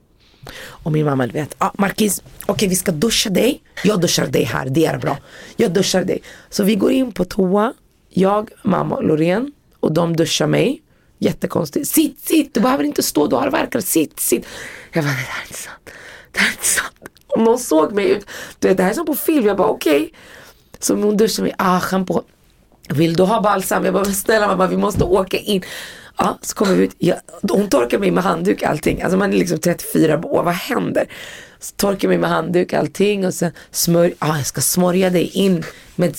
Och 0.58 0.92
min 0.92 1.06
mamma, 1.06 1.28
du 1.28 1.34
vet, 1.34 1.56
ah, 1.58 1.72
Markis, 1.78 2.20
okej 2.20 2.54
okay, 2.54 2.70
vi 2.70 2.76
ska 2.76 2.92
duscha 2.92 3.30
dig. 3.30 3.62
Jag 3.84 4.02
duschar 4.02 4.28
dig 4.28 4.44
här, 4.44 4.70
det 4.70 4.86
är 4.86 4.98
bra. 4.98 5.18
Jag 5.58 5.74
duschar 5.74 6.04
dig. 6.04 6.22
Så 6.50 6.64
vi 6.64 6.76
går 6.76 6.92
in 6.92 7.12
på 7.12 7.26
toa, 7.26 7.74
jag, 8.18 8.50
mamma 8.64 8.96
och 8.96 9.04
Loreen 9.04 9.52
och 9.80 9.94
de 9.94 10.16
duschar 10.16 10.48
mig. 10.48 10.82
Jättekonstigt. 11.20 11.88
Sitt, 11.88 12.20
sitt, 12.20 12.54
du 12.54 12.60
behöver 12.60 12.84
inte 12.84 13.04
stå, 13.04 13.28
du 13.28 13.36
har 13.36 13.52
verkar, 13.52 13.80
sitt, 13.80 14.20
sitt. 14.20 14.46
Jag 14.92 15.04
bara, 15.04 15.12
det 15.12 15.18
här 15.18 15.42
är 15.42 15.48
inte 15.48 15.58
sant. 15.58 15.90
Det 16.32 16.40
här 16.40 16.48
är 16.48 16.52
inte 16.52 16.66
sant. 16.66 16.96
Om 17.28 17.44
någon 17.44 17.60
såg 17.60 17.94
mig 17.94 18.10
ut, 18.10 18.26
du 18.60 18.68
vet, 18.68 18.78
det 18.78 18.84
här 18.84 18.90
är 18.90 18.94
som 18.94 19.06
på 19.06 19.16
film. 19.16 19.46
Jag 19.46 19.58
bara 19.58 19.68
okej. 19.68 19.96
Okay. 19.96 20.12
Så 20.80 20.96
hon 20.96 21.18
duschar 21.18 21.44
mig, 21.44 21.56
ah 21.58 21.80
shampoo. 21.80 22.24
Vill 22.90 23.14
du 23.14 23.24
ha 23.24 23.42
balsam? 23.42 23.86
Jag 23.86 23.94
bara, 23.94 24.06
snälla 24.06 24.48
mamma 24.48 24.68
vi 24.68 24.78
måste 24.78 25.04
åka 25.04 25.38
in. 25.38 25.64
Ja, 26.18 26.38
så 26.42 26.56
kommer 26.56 26.76
vi 26.76 26.84
ut. 26.84 26.96
Ja, 26.98 27.16
hon 27.50 27.70
torkar 27.70 28.00
mig 28.00 28.12
med 28.12 28.24
handduk 28.24 28.64
allting. 28.64 29.02
Alltså 29.02 29.18
man 29.18 29.34
är 29.34 29.38
liksom 29.38 29.60
34 29.60 30.26
år, 30.26 30.44
vad 30.44 30.54
händer? 30.54 31.06
Så 31.60 31.76
torkar 31.76 32.08
mig 32.08 32.18
med 32.18 32.30
handduk 32.30 32.74
allting 32.74 33.26
och 33.26 33.34
sen 33.34 33.52
smörj, 33.72 34.14
ah, 34.20 34.38
jag 34.38 34.46
ska 34.46 34.62
smörja 34.62 35.10
dig 35.10 35.26
in 35.28 35.64
med 35.96 36.16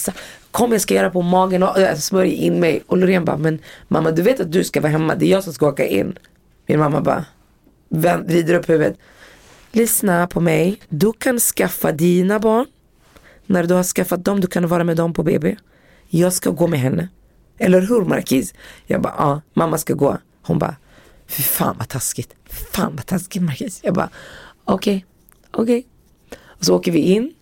Kom 0.57 0.73
jag 0.73 0.81
ska 0.81 0.95
göra 0.95 1.11
på 1.11 1.23
magen 1.23 1.63
och 1.63 1.79
äh, 1.79 1.97
smörja 1.97 2.33
in 2.33 2.61
mig. 2.61 2.83
Och 2.87 2.97
Loreen 2.97 3.25
bara, 3.25 3.37
men 3.37 3.59
mamma 3.89 4.11
du 4.11 4.23
vet 4.23 4.41
att 4.41 4.53
du 4.53 4.65
ska 4.65 4.81
vara 4.81 4.93
hemma, 4.93 5.15
det 5.15 5.27
är 5.27 5.31
jag 5.31 5.45
som 5.45 5.53
ska 5.53 5.69
åka 5.69 5.87
in. 5.87 6.19
Min 6.67 6.79
mamma 6.79 7.01
bara, 7.01 7.25
vrider 8.25 8.55
upp 8.55 8.69
huvudet. 8.69 8.99
Lyssna 9.73 10.27
på 10.27 10.41
mig, 10.41 10.81
du 10.89 11.13
kan 11.13 11.39
skaffa 11.39 11.93
dina 11.93 12.39
barn. 12.39 12.67
När 13.47 13.65
du 13.65 13.75
har 13.75 13.83
skaffat 13.83 14.25
dem, 14.25 14.41
du 14.41 14.47
kan 14.47 14.69
vara 14.69 14.85
med 14.85 14.97
dem 14.97 15.15
på 15.15 15.23
BB. 15.23 15.57
Jag 16.09 16.33
ska 16.33 16.51
gå 16.51 16.67
med 16.67 16.81
henne. 16.81 17.09
Eller 17.59 17.81
hur 17.81 18.05
Markis? 18.05 18.55
Jag 18.87 19.03
bara, 19.03 19.15
ja, 19.19 19.41
mamma 19.55 19.79
ska 19.79 19.95
gå. 19.95 20.19
Hon 20.43 20.59
bara, 20.59 20.77
fy 21.27 21.43
fan 21.43 21.77
vad 21.79 21.89
taskigt. 21.89 22.35
Fan 22.73 22.97
vad 22.97 23.07
taskigt 23.07 23.43
Markis. 23.43 23.81
Jag 23.83 23.95
bara, 23.95 24.11
okej, 24.65 24.97
okay, 24.97 25.63
okej. 25.63 25.79
Okay. 25.79 26.39
Och 26.59 26.65
så 26.65 26.77
åker 26.77 26.93
vi 26.93 26.99
in. 26.99 27.35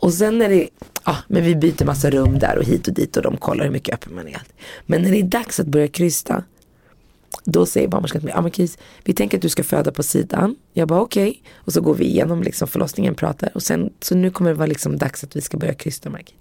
Och 0.00 0.14
sen 0.14 0.38
när 0.38 0.48
det, 0.48 0.68
ja 1.04 1.16
men 1.28 1.44
vi 1.44 1.56
byter 1.56 1.84
massa 1.84 2.10
rum 2.10 2.38
där 2.38 2.58
och 2.58 2.64
hit 2.64 2.88
och 2.88 2.94
dit 2.94 3.16
och 3.16 3.22
de 3.22 3.36
kollar 3.36 3.64
hur 3.64 3.72
mycket 3.72 3.94
öppen 3.94 4.14
man 4.14 4.28
är. 4.28 4.42
Men 4.86 5.02
när 5.02 5.10
det 5.10 5.18
är 5.18 5.22
dags 5.22 5.60
att 5.60 5.66
börja 5.66 5.88
krysta. 5.88 6.44
Då 7.44 7.66
säger 7.66 7.88
barnmorskan 7.88 8.20
till 8.20 8.26
mig, 8.26 8.34
ja 8.36 8.42
men 8.42 8.68
vi 9.04 9.14
tänker 9.14 9.38
att 9.38 9.42
du 9.42 9.48
ska 9.48 9.64
föda 9.64 9.92
på 9.92 10.02
sidan. 10.02 10.56
Jag 10.72 10.88
bara 10.88 11.00
okej. 11.00 11.28
Okay. 11.28 11.40
Och 11.54 11.72
så 11.72 11.80
går 11.80 11.94
vi 11.94 12.04
igenom 12.04 12.42
liksom 12.42 12.68
förlossningen, 12.68 13.14
pratar. 13.14 13.50
Och 13.54 13.62
sen, 13.62 13.92
så 14.00 14.14
nu 14.14 14.30
kommer 14.30 14.50
det 14.50 14.56
vara 14.56 14.66
liksom 14.66 14.98
dags 14.98 15.24
att 15.24 15.36
vi 15.36 15.40
ska 15.40 15.56
börja 15.56 15.74
krysta 15.74 16.10
Margit. 16.10 16.34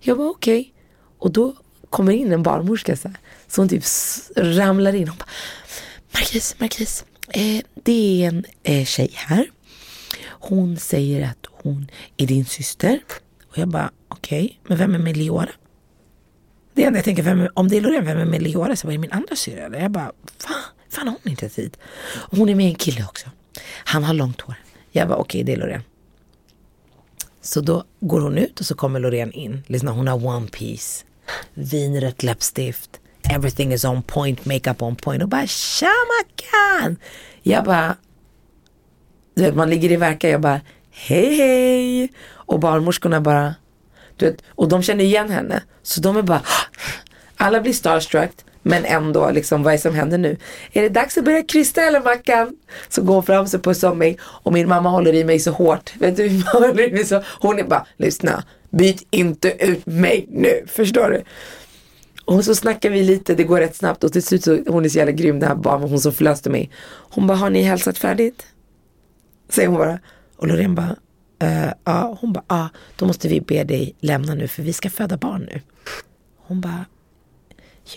Jag 0.00 0.18
bara 0.18 0.30
okej. 0.30 0.60
Okay. 0.60 0.72
Och 1.18 1.32
då 1.32 1.56
kommer 1.90 2.12
in 2.12 2.32
en 2.32 2.42
barnmorska 2.42 2.96
så 2.96 3.08
här. 3.08 3.16
Så 3.48 3.60
hon 3.60 3.68
typ 3.68 3.84
ramlar 4.36 4.94
in. 4.94 5.08
Hon 5.08 5.18
bara, 5.18 5.28
Margit, 6.14 6.56
Markis, 6.58 7.04
eh, 7.28 7.64
det 7.74 8.22
är 8.22 8.28
en 8.28 8.44
eh, 8.62 8.84
tjej 8.84 9.10
här. 9.14 9.50
Hon 10.26 10.76
säger 10.76 11.28
att 11.30 11.46
hon 11.66 11.90
är 12.16 12.26
din 12.26 12.44
syster. 12.44 13.00
Och 13.50 13.58
jag 13.58 13.68
bara, 13.68 13.90
okej, 14.08 14.44
okay, 14.44 14.56
men 14.68 14.78
vem 14.78 14.94
är 14.94 14.98
Meliora? 14.98 15.50
Det 16.74 16.84
enda 16.84 16.98
jag 16.98 17.04
tänker, 17.04 17.22
vem, 17.22 17.48
om 17.54 17.68
det 17.68 17.76
är 17.76 17.80
Loreen, 17.80 18.04
vem 18.04 18.18
är 18.18 18.24
Meliora? 18.24 18.76
Så 18.76 18.86
var 18.86 18.92
det 18.92 18.98
min 18.98 19.12
andra 19.12 19.36
syrra. 19.36 19.78
Jag 19.80 19.90
bara, 19.90 20.12
va? 20.48 20.54
Fan 20.88 21.08
har 21.08 21.16
hon 21.22 21.30
inte 21.30 21.48
tid? 21.48 21.76
Och 22.14 22.38
hon 22.38 22.48
är 22.48 22.54
med 22.54 22.66
en 22.66 22.74
kille 22.74 23.04
också. 23.04 23.30
Han 23.84 24.04
har 24.04 24.14
långt 24.14 24.40
hår. 24.40 24.54
Jag 24.90 25.08
bara, 25.08 25.18
okej 25.18 25.42
okay, 25.42 25.42
det 25.42 25.52
är 25.52 25.66
Loreen. 25.66 25.82
Så 27.40 27.60
då 27.60 27.84
går 28.00 28.20
hon 28.20 28.38
ut 28.38 28.60
och 28.60 28.66
så 28.66 28.74
kommer 28.74 29.00
Loreen 29.00 29.32
in. 29.32 29.62
Lyssna, 29.66 29.90
hon 29.90 30.08
har 30.08 30.26
one 30.26 30.48
piece 30.48 31.04
vinrött 31.54 32.22
läppstift. 32.22 33.00
Everything 33.30 33.72
is 33.72 33.84
on 33.84 34.02
point, 34.02 34.44
makeup 34.44 34.82
on 34.82 34.96
point. 34.96 35.22
Och 35.22 35.28
bara 35.28 35.46
tja 35.46 35.92
Mackan! 36.18 36.96
Jag 37.42 37.64
bara, 37.64 37.96
du 39.34 39.42
vet 39.42 39.54
man 39.54 39.70
ligger 39.70 39.92
i 39.92 39.96
verka, 39.96 40.28
jag 40.28 40.40
bara 40.40 40.60
hej 40.96 41.34
hej. 41.34 42.12
Och 42.28 42.60
barnmorskorna 42.60 43.20
bara, 43.20 43.54
du 44.16 44.26
vet, 44.26 44.42
och 44.48 44.68
de 44.68 44.82
känner 44.82 45.04
igen 45.04 45.30
henne. 45.30 45.62
Så 45.82 46.00
de 46.00 46.16
är 46.16 46.22
bara, 46.22 46.42
alla 47.36 47.60
blir 47.60 47.72
starstruck. 47.72 48.30
Men 48.68 48.84
ändå, 48.84 49.30
liksom, 49.30 49.62
vad 49.62 49.72
är 49.72 49.76
det 49.76 49.82
som 49.82 49.94
händer 49.94 50.18
nu? 50.18 50.36
Är 50.72 50.82
det 50.82 50.88
dags 50.88 51.18
att 51.18 51.24
börja 51.24 51.42
krysta 51.42 51.82
eller 51.82 52.00
Mackan? 52.00 52.56
Så 52.88 53.02
går 53.02 53.14
hon 53.14 53.22
fram 53.22 53.44
och 53.54 53.62
pussar 53.62 53.90
om 53.90 53.98
mig 53.98 54.18
och 54.22 54.52
min 54.52 54.68
mamma 54.68 54.88
håller 54.88 55.14
i 55.14 55.24
mig 55.24 55.38
så 55.38 55.50
hårt. 55.50 55.92
Vet 55.98 56.16
du, 56.16 56.28
hon 57.40 57.58
är 57.58 57.64
bara, 57.64 57.86
lyssna, 57.96 58.44
byt 58.70 59.06
inte 59.10 59.64
ut 59.64 59.86
mig 59.86 60.26
nu, 60.30 60.64
förstår 60.66 61.10
du? 61.10 61.22
Och 62.24 62.44
så 62.44 62.54
snackar 62.54 62.90
vi 62.90 63.02
lite, 63.02 63.34
det 63.34 63.44
går 63.44 63.60
rätt 63.60 63.76
snabbt 63.76 64.04
och 64.04 64.12
till 64.12 64.22
slut 64.22 64.44
så, 64.44 64.58
hon 64.66 64.84
är 64.84 64.88
så 64.88 64.98
jävla 64.98 65.12
grym 65.12 65.40
det 65.40 65.46
här 65.46 65.54
barnet, 65.54 65.90
hon 65.90 66.00
som 66.00 66.12
förlöste 66.12 66.50
mig. 66.50 66.70
Hon 66.86 67.26
bara, 67.26 67.38
har 67.38 67.50
ni 67.50 67.62
hälsat 67.62 67.98
färdigt? 67.98 68.46
Säger 69.48 69.68
hon 69.68 69.78
bara. 69.78 69.98
Och 70.36 70.46
Loreen 70.46 70.74
bara, 70.74 70.96
eh, 71.38 71.72
ja. 71.84 72.18
Hon 72.20 72.32
bara, 72.32 72.44
ja, 72.48 72.68
då 72.96 73.06
måste 73.06 73.28
vi 73.28 73.40
be 73.40 73.64
dig 73.64 73.94
lämna 74.00 74.34
nu 74.34 74.48
för 74.48 74.62
vi 74.62 74.72
ska 74.72 74.90
föda 74.90 75.16
barn 75.16 75.48
nu. 75.52 75.60
Hon 76.36 76.60
bara, 76.60 76.84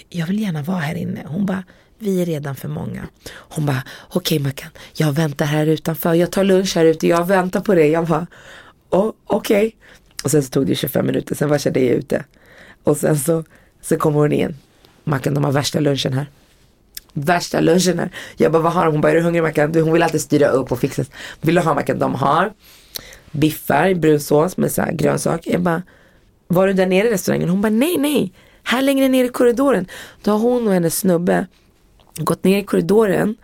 jag 0.09 0.27
vill 0.27 0.39
gärna 0.39 0.61
vara 0.61 0.77
här 0.77 0.95
inne. 0.95 1.23
Hon 1.27 1.45
bara, 1.45 1.63
vi 1.99 2.21
är 2.21 2.25
redan 2.25 2.55
för 2.55 2.67
många. 2.67 3.07
Hon 3.31 3.65
bara, 3.65 3.83
okej 4.09 4.17
okay, 4.17 4.39
Mackan, 4.39 4.69
jag 4.93 5.11
väntar 5.11 5.45
här 5.45 5.65
utanför. 5.65 6.13
Jag 6.13 6.31
tar 6.31 6.43
lunch 6.43 6.75
här 6.75 6.85
ute, 6.85 7.07
jag 7.07 7.27
väntar 7.27 7.61
på 7.61 7.75
dig. 7.75 7.89
Jag 7.89 8.07
bara, 8.07 8.27
okej. 8.89 9.17
Okay. 9.27 9.71
Och 10.23 10.31
sen 10.31 10.43
så 10.43 10.49
tog 10.49 10.67
det 10.67 10.75
25 10.75 11.05
minuter, 11.05 11.35
sen 11.35 11.49
var 11.49 11.61
jag 11.63 11.77
ute. 11.77 12.25
Och 12.83 12.97
sen 12.97 13.19
så, 13.19 13.43
så 13.81 13.97
kommer 13.97 14.19
hon 14.19 14.31
in. 14.31 14.55
Mackan, 15.03 15.33
de 15.33 15.43
har 15.43 15.51
värsta 15.51 15.79
lunchen 15.79 16.13
här. 16.13 16.25
Värsta 17.13 17.59
lunchen 17.59 17.99
här. 17.99 18.11
Jag 18.37 18.51
bara, 18.51 18.61
vad 18.61 18.73
har 18.73 18.85
de? 18.85 18.91
Hon 18.91 19.01
bara, 19.01 19.11
är 19.11 19.15
du 19.15 19.21
hungrig 19.21 19.43
Mackan? 19.43 19.75
Hon 19.75 19.93
vill 19.93 20.03
alltid 20.03 20.21
styra 20.21 20.47
upp 20.47 20.71
och 20.71 20.79
fixa. 20.79 21.03
Vill 21.41 21.55
du 21.55 21.61
ha 21.61 21.73
Mackan? 21.73 21.99
De 21.99 22.15
har 22.15 22.53
biffar, 23.31 23.93
brunsås 23.93 24.57
med 24.57 24.71
så 24.71 24.81
här 24.81 24.91
grönsaker. 24.91 25.51
Jag 25.51 25.61
bara, 25.61 25.81
var 26.47 26.67
du 26.67 26.73
där 26.73 26.85
nere 26.85 27.07
i 27.07 27.11
restaurangen? 27.11 27.49
Hon 27.49 27.61
bara, 27.61 27.69
nej, 27.69 27.97
nej. 27.97 28.33
Här 28.63 28.81
längre 28.81 29.07
ner 29.07 29.25
i 29.25 29.29
korridoren. 29.29 29.87
Då 30.23 30.31
har 30.31 30.39
hon 30.39 30.67
och 30.67 30.73
hennes 30.73 30.99
snubbe 30.99 31.47
gått 32.17 32.43
ner 32.43 32.57
i 32.57 32.63
korridoren. 32.63 33.35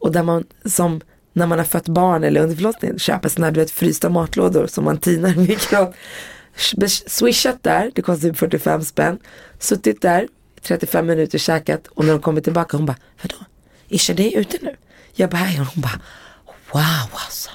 Och 0.00 0.12
där 0.12 0.22
man 0.22 0.44
som 0.64 1.00
när 1.32 1.46
man 1.46 1.58
har 1.58 1.66
fött 1.66 1.88
barn 1.88 2.24
eller 2.24 2.40
under 2.40 2.56
förlossningen, 2.56 2.98
köper 2.98 3.28
sådana 3.28 3.46
här 3.46 3.52
du 3.52 3.60
vet, 3.60 3.70
frysta 3.70 4.08
matlådor 4.08 4.66
som 4.66 4.84
man 4.84 4.98
tinar 4.98 5.32
i 5.32 5.36
mikron. 5.36 5.92
Swishat 7.06 7.62
där, 7.62 7.90
det 7.94 8.02
kostar 8.02 8.28
typ 8.28 8.38
45 8.38 8.84
spänn. 8.84 9.18
Suttit 9.58 10.02
där 10.02 10.28
35 10.68 11.06
minuter 11.06 11.38
käkat 11.38 11.86
och 11.86 12.04
när 12.04 12.12
de 12.12 12.22
kommer 12.22 12.40
tillbaka 12.40 12.76
hon 12.76 12.86
bara, 12.86 12.96
vadå? 13.22 13.44
Isha 13.88 14.14
det 14.14 14.34
är 14.34 14.40
ute 14.40 14.58
nu? 14.62 14.76
Jag 15.14 15.30
bara, 15.30 15.36
här 15.36 15.58
hon 15.58 15.82
bara, 15.82 16.00
wow 16.72 17.10
alltså. 17.12 17.50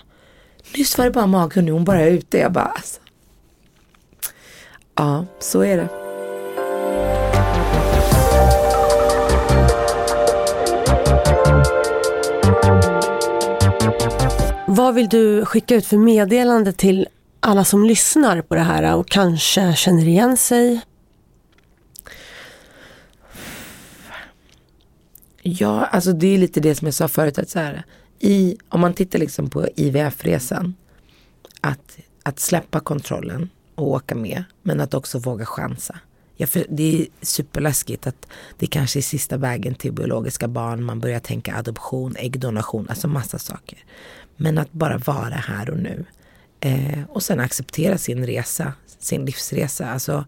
Nyss 0.78 0.98
var 0.98 1.06
det 1.06 1.12
bara 1.12 1.28
magen 1.28 1.66
nu 1.66 1.72
hon 1.72 1.84
bara 1.84 2.02
är 2.02 2.12
ute. 2.12 2.38
Jag 2.38 2.52
bara, 2.52 2.66
alltså. 2.66 3.00
Ja, 4.96 5.26
så 5.40 5.62
är 5.62 5.78
det. 5.78 5.88
Vad 14.68 14.96
vill 14.96 15.10
du 15.10 15.46
skicka 15.46 15.76
ut 15.76 15.86
för 15.86 15.98
meddelande 15.98 16.74
till 16.74 17.08
alla 17.40 17.64
som 17.64 17.86
lyssnar 17.86 18.42
på 18.42 18.56
det 18.56 18.62
här 18.62 18.96
och 18.96 19.10
kanske 19.10 19.74
känner 19.76 20.08
igen 20.08 20.38
sig? 20.38 20.82
Ja, 25.46 25.86
alltså 25.86 26.14
det 26.14 26.28
är 26.28 26.38
lite 26.38 26.60
det 26.60 26.76
som 26.76 26.86
jag 26.86 26.94
sa 26.94 27.08
förut. 27.08 27.40
Att 27.40 27.50
så 27.50 27.60
här, 27.60 27.84
i, 28.20 28.58
om 28.70 28.82
man 28.82 28.94
tittar 28.94 29.20
liksom 29.20 29.50
på 29.50 29.68
IVF-resan. 29.76 30.76
Att, 31.62 31.98
att 32.24 32.40
släppa 32.40 32.80
kontrollen 32.80 33.50
och 33.76 33.88
åka 33.88 34.16
med. 34.16 34.44
Men 34.62 34.82
att 34.82 34.94
också 34.94 35.20
våga 35.20 35.46
chansa. 35.46 36.00
Ja, 36.36 36.48
för 36.48 36.66
det 36.70 37.02
är 37.02 37.08
superläskigt 37.22 38.08
att 38.08 38.28
det 38.58 38.68
kanske 38.68 39.00
är 39.00 39.02
sista 39.02 39.38
vägen 39.38 39.76
till 39.76 39.92
biologiska 39.92 40.48
barn. 40.48 40.84
Man 40.84 41.00
börjar 41.00 41.20
tänka 41.20 41.56
adoption, 41.56 42.16
äggdonation, 42.18 42.90
alltså 42.90 43.08
massa 43.08 43.40
saker. 43.40 43.80
Men 44.38 44.58
att 44.58 44.72
bara 44.72 44.98
vara 44.98 45.36
här 45.36 45.70
och 45.70 45.78
nu. 45.78 46.06
Eh, 46.60 47.04
och 47.10 47.24
sen 47.24 47.40
acceptera 47.40 47.98
sin 47.98 48.26
resa, 48.26 48.74
sin 49.00 49.26
livsresa. 49.26 49.90
Alltså, 49.90 50.26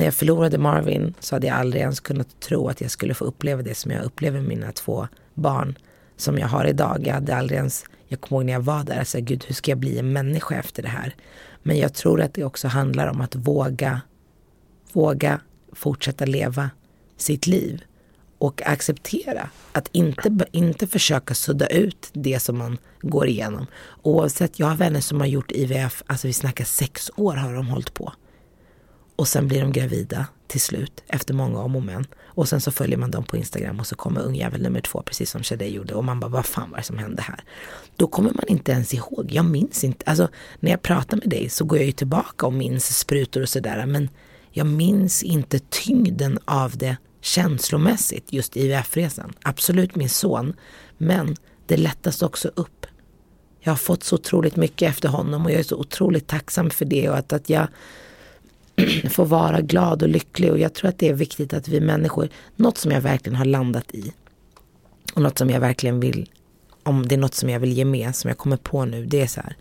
när 0.00 0.04
jag 0.04 0.14
förlorade 0.14 0.58
Marvin 0.58 1.14
så 1.20 1.34
hade 1.34 1.46
jag 1.46 1.56
aldrig 1.56 1.82
ens 1.82 2.00
kunnat 2.00 2.40
tro 2.40 2.68
att 2.68 2.80
jag 2.80 2.90
skulle 2.90 3.14
få 3.14 3.24
uppleva 3.24 3.62
det 3.62 3.74
som 3.74 3.90
jag 3.90 4.04
upplever 4.04 4.40
med 4.40 4.48
mina 4.48 4.72
två 4.72 5.08
barn 5.34 5.78
som 6.16 6.38
jag 6.38 6.48
har 6.48 6.64
idag. 6.64 7.02
Jag 7.06 7.14
hade 7.14 7.36
aldrig 7.36 7.58
ens, 7.58 7.84
jag 8.08 8.20
kommer 8.20 8.40
ihåg 8.40 8.46
när 8.46 8.52
jag 8.52 8.60
var 8.60 8.84
där, 8.84 8.98
alltså, 8.98 9.20
gud 9.20 9.44
hur 9.48 9.54
ska 9.54 9.70
jag 9.70 9.78
bli 9.78 9.98
en 9.98 10.12
människa 10.12 10.54
efter 10.54 10.82
det 10.82 10.88
här? 10.88 11.14
Men 11.62 11.78
jag 11.78 11.94
tror 11.94 12.20
att 12.20 12.34
det 12.34 12.44
också 12.44 12.68
handlar 12.68 13.06
om 13.06 13.20
att 13.20 13.34
våga, 13.34 14.00
våga 14.92 15.40
fortsätta 15.72 16.26
leva 16.26 16.70
sitt 17.16 17.46
liv 17.46 17.82
och 18.38 18.62
acceptera 18.66 19.48
att 19.72 19.88
inte, 19.92 20.46
inte 20.52 20.86
försöka 20.86 21.34
sudda 21.34 21.66
ut 21.66 22.10
det 22.12 22.40
som 22.40 22.58
man 22.58 22.78
går 23.00 23.28
igenom. 23.28 23.66
Oavsett, 24.02 24.58
jag 24.58 24.66
har 24.66 24.76
vänner 24.76 25.00
som 25.00 25.20
har 25.20 25.26
gjort 25.26 25.52
IVF, 25.52 26.02
alltså 26.06 26.26
vi 26.26 26.32
snackar 26.32 26.64
sex 26.64 27.10
år 27.16 27.34
har 27.34 27.54
de 27.54 27.68
hållit 27.68 27.94
på. 27.94 28.12
Och 29.20 29.28
sen 29.28 29.48
blir 29.48 29.60
de 29.60 29.72
gravida 29.72 30.26
till 30.46 30.60
slut 30.60 31.02
efter 31.06 31.34
många 31.34 31.60
om 31.60 31.76
och 31.76 31.82
men. 31.82 32.06
Och 32.24 32.48
sen 32.48 32.60
så 32.60 32.70
följer 32.70 32.98
man 32.98 33.10
dem 33.10 33.24
på 33.24 33.36
Instagram 33.36 33.80
och 33.80 33.86
så 33.86 33.96
kommer 33.96 34.20
ungjävel 34.20 34.62
nummer 34.62 34.80
två 34.80 35.02
precis 35.02 35.30
som 35.30 35.42
Shadi 35.42 35.68
gjorde 35.68 35.94
och 35.94 36.04
man 36.04 36.20
bara 36.20 36.28
vad 36.28 36.46
fan 36.46 36.70
var 36.70 36.78
det 36.78 36.84
som 36.84 36.98
hände 36.98 37.22
här? 37.22 37.44
Då 37.96 38.06
kommer 38.06 38.30
man 38.30 38.44
inte 38.48 38.72
ens 38.72 38.94
ihåg, 38.94 39.28
jag 39.30 39.44
minns 39.44 39.84
inte, 39.84 40.10
alltså 40.10 40.28
när 40.60 40.70
jag 40.70 40.82
pratar 40.82 41.16
med 41.16 41.28
dig 41.28 41.48
så 41.48 41.64
går 41.64 41.78
jag 41.78 41.86
ju 41.86 41.92
tillbaka 41.92 42.46
och 42.46 42.52
minns 42.52 42.98
sprutor 42.98 43.42
och 43.42 43.48
sådär 43.48 43.86
men 43.86 44.08
jag 44.50 44.66
minns 44.66 45.22
inte 45.22 45.58
tyngden 45.58 46.38
av 46.44 46.76
det 46.76 46.96
känslomässigt 47.20 48.32
just 48.32 48.56
IVF-resan. 48.56 49.32
Absolut 49.42 49.96
min 49.96 50.08
son, 50.08 50.54
men 50.98 51.36
det 51.66 51.76
lättas 51.76 52.22
också 52.22 52.50
upp. 52.54 52.86
Jag 53.60 53.72
har 53.72 53.76
fått 53.76 54.04
så 54.04 54.14
otroligt 54.14 54.56
mycket 54.56 54.90
efter 54.90 55.08
honom 55.08 55.44
och 55.44 55.50
jag 55.50 55.58
är 55.58 55.64
så 55.64 55.76
otroligt 55.76 56.26
tacksam 56.26 56.70
för 56.70 56.84
det 56.84 57.08
och 57.08 57.16
att, 57.16 57.32
att 57.32 57.50
jag 57.50 57.68
få 59.10 59.24
vara 59.24 59.60
glad 59.60 60.02
och 60.02 60.08
lycklig 60.08 60.50
och 60.50 60.58
jag 60.58 60.74
tror 60.74 60.88
att 60.88 60.98
det 60.98 61.08
är 61.08 61.14
viktigt 61.14 61.54
att 61.54 61.68
vi 61.68 61.80
människor, 61.80 62.28
något 62.56 62.78
som 62.78 62.90
jag 62.90 63.00
verkligen 63.00 63.36
har 63.36 63.44
landat 63.44 63.94
i 63.94 64.12
och 65.14 65.22
något 65.22 65.38
som 65.38 65.50
jag 65.50 65.60
verkligen 65.60 66.00
vill, 66.00 66.30
om 66.82 67.08
det 67.08 67.14
är 67.14 67.18
något 67.18 67.34
som 67.34 67.50
jag 67.50 67.60
vill 67.60 67.72
ge 67.72 67.84
med, 67.84 68.16
som 68.16 68.28
jag 68.28 68.38
kommer 68.38 68.56
på 68.56 68.84
nu, 68.84 69.06
det 69.06 69.20
är 69.20 69.26
så 69.26 69.40
här. 69.40 69.56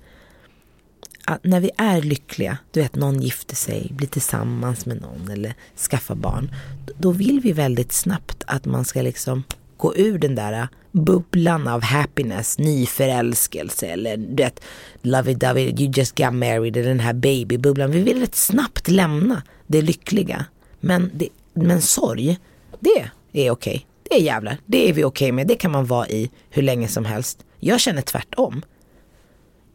Att 1.25 1.43
när 1.43 1.59
vi 1.59 1.71
är 1.77 2.01
lyckliga, 2.01 2.57
du 2.71 2.81
vet 2.81 2.95
någon 2.95 3.21
gifter 3.21 3.55
sig, 3.55 3.91
blir 3.91 4.07
tillsammans 4.07 4.85
med 4.85 5.01
någon 5.01 5.29
eller 5.31 5.53
skaffar 5.89 6.15
barn. 6.15 6.51
Då 6.97 7.11
vill 7.11 7.39
vi 7.39 7.51
väldigt 7.51 7.91
snabbt 7.91 8.43
att 8.47 8.65
man 8.65 8.85
ska 8.85 9.01
liksom 9.01 9.43
gå 9.77 9.95
ur 9.95 10.17
den 10.17 10.35
där 10.35 10.67
bubblan 10.91 11.67
av 11.67 11.83
happiness, 11.83 12.59
nyförälskelse 12.59 13.87
eller 13.87 14.17
du 14.17 14.43
vet, 14.43 14.61
lovey 15.01 15.33
dovey, 15.33 15.63
you 15.63 15.91
just 15.95 16.17
got 16.17 16.33
married, 16.33 16.77
eller 16.77 16.89
den 16.89 16.99
här 16.99 17.13
babybubblan. 17.13 17.91
Vi 17.91 18.01
vill 18.01 18.19
rätt 18.19 18.35
snabbt 18.35 18.87
lämna 18.87 19.43
det 19.67 19.81
lyckliga. 19.81 20.45
Men, 20.79 21.11
det, 21.13 21.29
men 21.53 21.81
sorg, 21.81 22.37
det 22.79 22.99
är 22.99 23.51
okej. 23.51 23.51
Okay. 23.51 23.81
Det 24.03 24.15
är 24.15 24.21
jävlar, 24.21 24.57
det 24.65 24.89
är 24.89 24.93
vi 24.93 25.03
okej 25.03 25.25
okay 25.25 25.31
med. 25.31 25.47
Det 25.47 25.55
kan 25.55 25.71
man 25.71 25.85
vara 25.85 26.07
i 26.07 26.29
hur 26.49 26.61
länge 26.61 26.87
som 26.87 27.05
helst. 27.05 27.45
Jag 27.59 27.79
känner 27.79 28.01
tvärtom. 28.01 28.61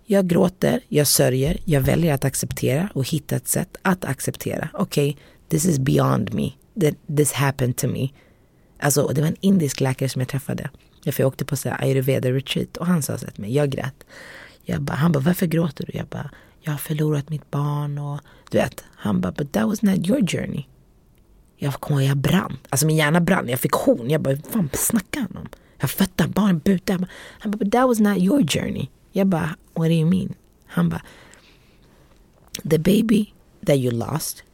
Jag 0.07 0.29
gråter, 0.29 0.81
jag 0.89 1.07
sörjer, 1.07 1.61
jag 1.65 1.81
väljer 1.81 2.15
att 2.15 2.25
acceptera 2.25 2.89
och 2.95 3.09
hitta 3.09 3.37
ett 3.37 3.49
sätt 3.49 3.77
att 3.83 4.05
acceptera. 4.05 4.69
Okej, 4.73 5.11
okay, 5.11 5.23
this 5.49 5.67
is 5.67 5.79
beyond 5.79 6.35
me. 6.35 6.51
This 7.17 7.33
happened 7.33 7.77
to 7.77 7.89
me. 7.89 8.09
Alltså, 8.81 9.09
det 9.09 9.21
var 9.21 9.29
en 9.29 9.37
indisk 9.41 9.81
läkare 9.81 10.09
som 10.09 10.21
jag 10.21 10.29
träffade. 10.29 10.71
Jag 11.05 11.27
åkte 11.27 11.45
på 11.45 11.57
så 11.57 11.69
här 11.69 11.83
ayurveda 11.83 12.31
retreat 12.31 12.77
och 12.77 12.87
han 12.87 13.03
sa 13.03 13.19
så 13.19 13.27
till 13.27 13.41
mig, 13.41 13.55
jag 13.55 13.71
grät. 13.71 14.05
Jag 14.63 14.83
bara, 14.83 14.95
han 14.95 15.13
bara, 15.13 15.21
varför 15.21 15.47
gråter 15.47 15.87
du? 15.87 15.99
Jag 15.99 16.07
bara, 16.07 16.31
jag 16.61 16.73
har 16.73 16.79
förlorat 16.79 17.31
mitt 17.31 17.51
barn 17.51 17.99
och 17.99 18.21
du 18.51 18.59
vet. 18.59 18.85
Han 18.91 19.21
bara, 19.21 19.33
but 19.33 19.53
that 19.53 19.67
was 19.67 19.83
not 19.83 20.09
your 20.09 20.27
journey. 20.27 20.65
Jag 21.57 21.75
kommer 21.75 22.01
ihåg, 22.01 22.11
jag 22.11 22.17
brann. 22.17 22.57
Alltså 22.71 22.87
min 22.87 22.97
hjärna 22.97 23.21
brann. 23.21 23.49
Jag 23.49 23.61
fick 23.61 23.73
horn. 23.73 24.11
Jag 24.11 24.21
bara, 24.21 24.35
vad 24.35 24.53
fan 24.53 24.71
snackar 24.73 25.21
han 25.21 25.37
om? 25.37 25.49
Jag 25.77 25.83
har 25.83 25.89
fött 25.89 26.27
barn, 26.29 26.59
butar. 26.59 27.09
Han 27.39 27.51
bara, 27.51 27.59
but 27.59 27.73
that 27.73 27.89
was 27.89 28.01
not 28.01 28.19
your 28.19 28.47
journey. 28.47 28.89
Jag 29.13 29.27
bara, 29.27 29.57
what 29.75 29.89
do 29.89 29.95
you 29.95 30.11
mean? 30.11 30.35
Han 30.67 30.89
bara, 30.89 31.03
the 32.71 32.79
baby 32.79 33.33
that 33.67 33.77
you 33.77 33.91
lost, 33.91 34.45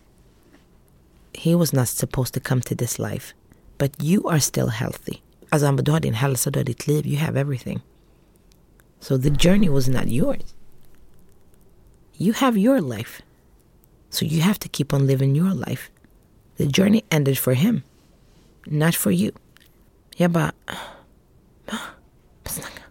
he 1.33 1.55
was 1.55 1.73
not 1.73 1.89
supposed 1.89 2.35
to 2.35 2.41
come 2.49 2.61
to 2.61 2.75
this 2.75 2.99
life. 2.99 3.35
But 3.79 4.03
you 4.03 4.29
are 4.29 4.41
still 4.41 4.69
healthy. 4.69 5.21
Alltså 5.51 5.67
han 5.67 5.77
bara, 5.77 5.83
du 5.83 5.91
har 5.93 6.01
din 6.01 6.15
hälsa, 6.15 6.51
du 6.51 6.59
har 6.59 6.65
ditt 6.65 6.87
liv, 6.87 7.07
you 7.07 7.19
have 7.19 7.41
everything. 7.41 7.81
So 9.01 9.19
the 9.19 9.31
journey 9.31 9.69
was 9.69 9.89
not 9.89 10.07
yours. 10.07 10.55
You 12.19 12.35
have 12.37 12.61
your 12.61 12.81
life. 12.81 13.23
So 14.11 14.25
you 14.25 14.43
have 14.43 14.59
to 14.59 14.69
keep 14.73 14.93
on 14.93 15.07
living 15.07 15.37
your 15.37 15.55
life. 15.55 15.91
The 16.57 16.67
journey 16.67 17.03
ended 17.11 17.39
for 17.39 17.53
him, 17.53 17.83
not 18.67 18.95
for 18.95 19.13
you. 19.13 19.33
Jag 20.17 20.31
bara, 20.31 20.53
ah, 21.67 21.77
snacka. 22.45 22.83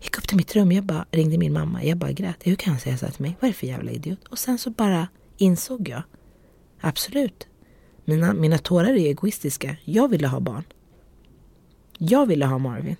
Gick 0.00 0.18
upp 0.18 0.28
till 0.28 0.36
mitt 0.36 0.56
rum, 0.56 0.72
jag 0.72 0.84
bara 0.84 1.06
ringde 1.10 1.38
min 1.38 1.52
mamma, 1.52 1.84
jag 1.84 1.98
bara 1.98 2.12
grät. 2.12 2.36
Hur 2.40 2.56
kan 2.56 2.72
han 2.72 2.80
säga 2.80 2.98
så 2.98 3.06
här 3.06 3.12
till 3.12 3.22
mig? 3.22 3.36
Vad 3.40 3.48
är 3.48 3.52
det 3.52 3.58
för 3.58 3.66
jävla 3.66 3.90
idiot? 3.90 4.24
Och 4.28 4.38
sen 4.38 4.58
så 4.58 4.70
bara 4.70 5.08
insåg 5.36 5.88
jag, 5.88 6.02
absolut, 6.80 7.46
mina, 8.04 8.34
mina 8.34 8.58
tårar 8.58 8.88
är 8.88 8.96
egoistiska. 8.96 9.76
Jag 9.84 10.08
ville 10.08 10.28
ha 10.28 10.40
barn. 10.40 10.64
Jag 11.98 12.26
ville 12.26 12.46
ha 12.46 12.58
Marvin. 12.58 12.96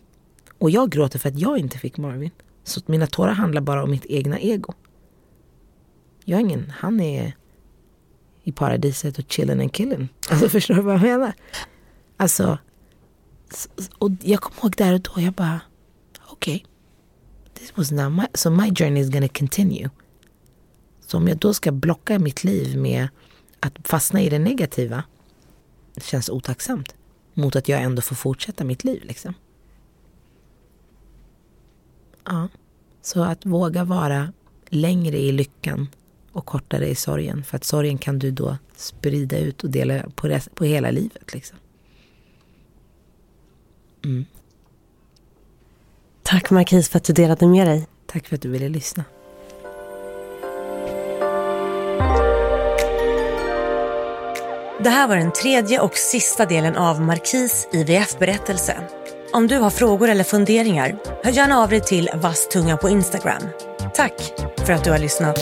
Och 0.59 0.71
jag 0.71 0.91
gråter 0.91 1.19
för 1.19 1.29
att 1.29 1.39
jag 1.39 1.59
inte 1.59 1.79
fick 1.79 1.97
Marvin. 1.97 2.31
Så 2.65 2.81
mina 2.87 3.07
tårar 3.07 3.33
handlar 3.33 3.61
bara 3.61 3.83
om 3.83 3.91
mitt 3.91 4.07
egna 4.07 4.41
ego. 4.41 4.75
Jag 6.25 6.37
är 6.37 6.41
ingen, 6.41 6.71
han 6.71 7.01
är 7.01 7.37
i 8.43 8.53
paradiset 8.53 9.19
och 9.19 9.25
chillen 9.29 9.61
and 9.61 9.73
killen. 9.73 10.09
Alltså 10.31 10.49
förstår 10.49 10.75
du 10.75 10.83
vad 10.83 10.95
jag 10.95 11.03
menar? 11.03 11.33
Alltså, 12.17 12.59
och 13.99 14.11
jag 14.21 14.41
kommer 14.41 14.61
ihåg 14.61 14.75
där 14.77 14.95
och 14.95 15.01
då, 15.01 15.21
jag 15.21 15.33
bara, 15.33 15.61
okej. 16.27 16.55
Okay, 16.55 16.67
this 17.55 17.77
was 17.77 17.91
not 17.91 18.13
my, 18.13 18.27
so 18.35 18.51
my 18.51 18.75
journey 18.75 19.03
is 19.03 19.11
gonna 19.11 19.29
continue. 19.29 19.91
Så 21.07 21.17
om 21.17 21.29
jag 21.29 21.39
då 21.39 21.55
ska 21.55 21.73
blocka 21.73 22.19
mitt 22.19 22.45
liv 22.45 22.79
med 22.79 23.09
att 23.61 23.79
fastna 23.85 24.21
i 24.23 24.29
det 24.29 24.39
negativa 24.39 25.05
känns 25.97 26.29
otacksamt 26.29 26.95
mot 27.39 27.57
att 27.57 27.69
jag 27.69 27.83
ändå 27.83 28.03
får 28.03 28.17
fortsätta 28.17 28.65
mitt 28.65 28.85
liv. 28.85 29.03
Liksom. 29.05 29.35
Ja, 32.25 32.49
så 33.03 33.23
att 33.23 33.47
våga 33.47 33.85
vara 33.85 34.33
längre 34.69 35.19
i 35.19 35.33
lyckan 35.33 35.89
och 36.33 36.47
kortare 36.47 36.89
i 36.89 36.95
sorgen. 36.95 37.45
För 37.45 37.57
att 37.57 37.65
sorgen 37.65 37.99
kan 37.99 38.19
du 38.19 38.31
då 38.31 38.57
sprida 38.77 39.39
ut 39.39 39.65
och 39.65 39.71
dela 39.71 40.11
på, 40.15 40.29
rest, 40.29 40.55
på 40.55 40.65
hela 40.65 40.91
livet. 40.91 41.35
Liksom. 41.35 41.59
Mm. 44.05 44.25
Tack 46.23 46.51
Marquis 46.51 46.89
för 46.89 46.97
att 46.97 47.05
du 47.05 47.13
delade 47.13 47.47
med 47.47 47.67
dig. 47.67 47.87
Tack 48.07 48.27
för 48.27 48.35
att 48.35 48.43
du 48.43 48.49
ville 48.49 48.69
lyssna. 48.69 49.05
Det 54.81 54.91
här 54.91 55.09
var 55.09 55.17
den 55.17 55.33
tredje 55.33 55.81
och 55.81 55.97
sista 55.97 56.47
delen 56.47 56.77
av 56.77 57.01
Markis 57.01 57.69
IVF-berättelse. 57.73 58.77
Om 59.33 59.47
du 59.47 59.59
har 59.59 59.71
frågor 59.71 60.09
eller 60.09 60.25
funderingar, 60.25 60.97
hör 61.25 61.33
gärna 61.33 61.59
av 61.59 61.69
dig 61.69 61.81
till 61.81 62.11
Vasstunga 62.15 62.77
på 62.77 62.89
Instagram. 62.89 63.43
Tack 63.95 64.33
för 64.67 64.73
att 64.73 64.85
du 64.85 64.91
har 64.91 64.99
lyssnat. 64.99 65.39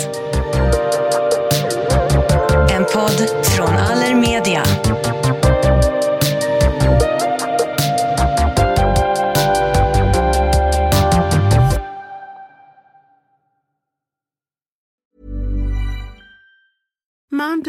En 2.71 2.85
podd 2.85 3.46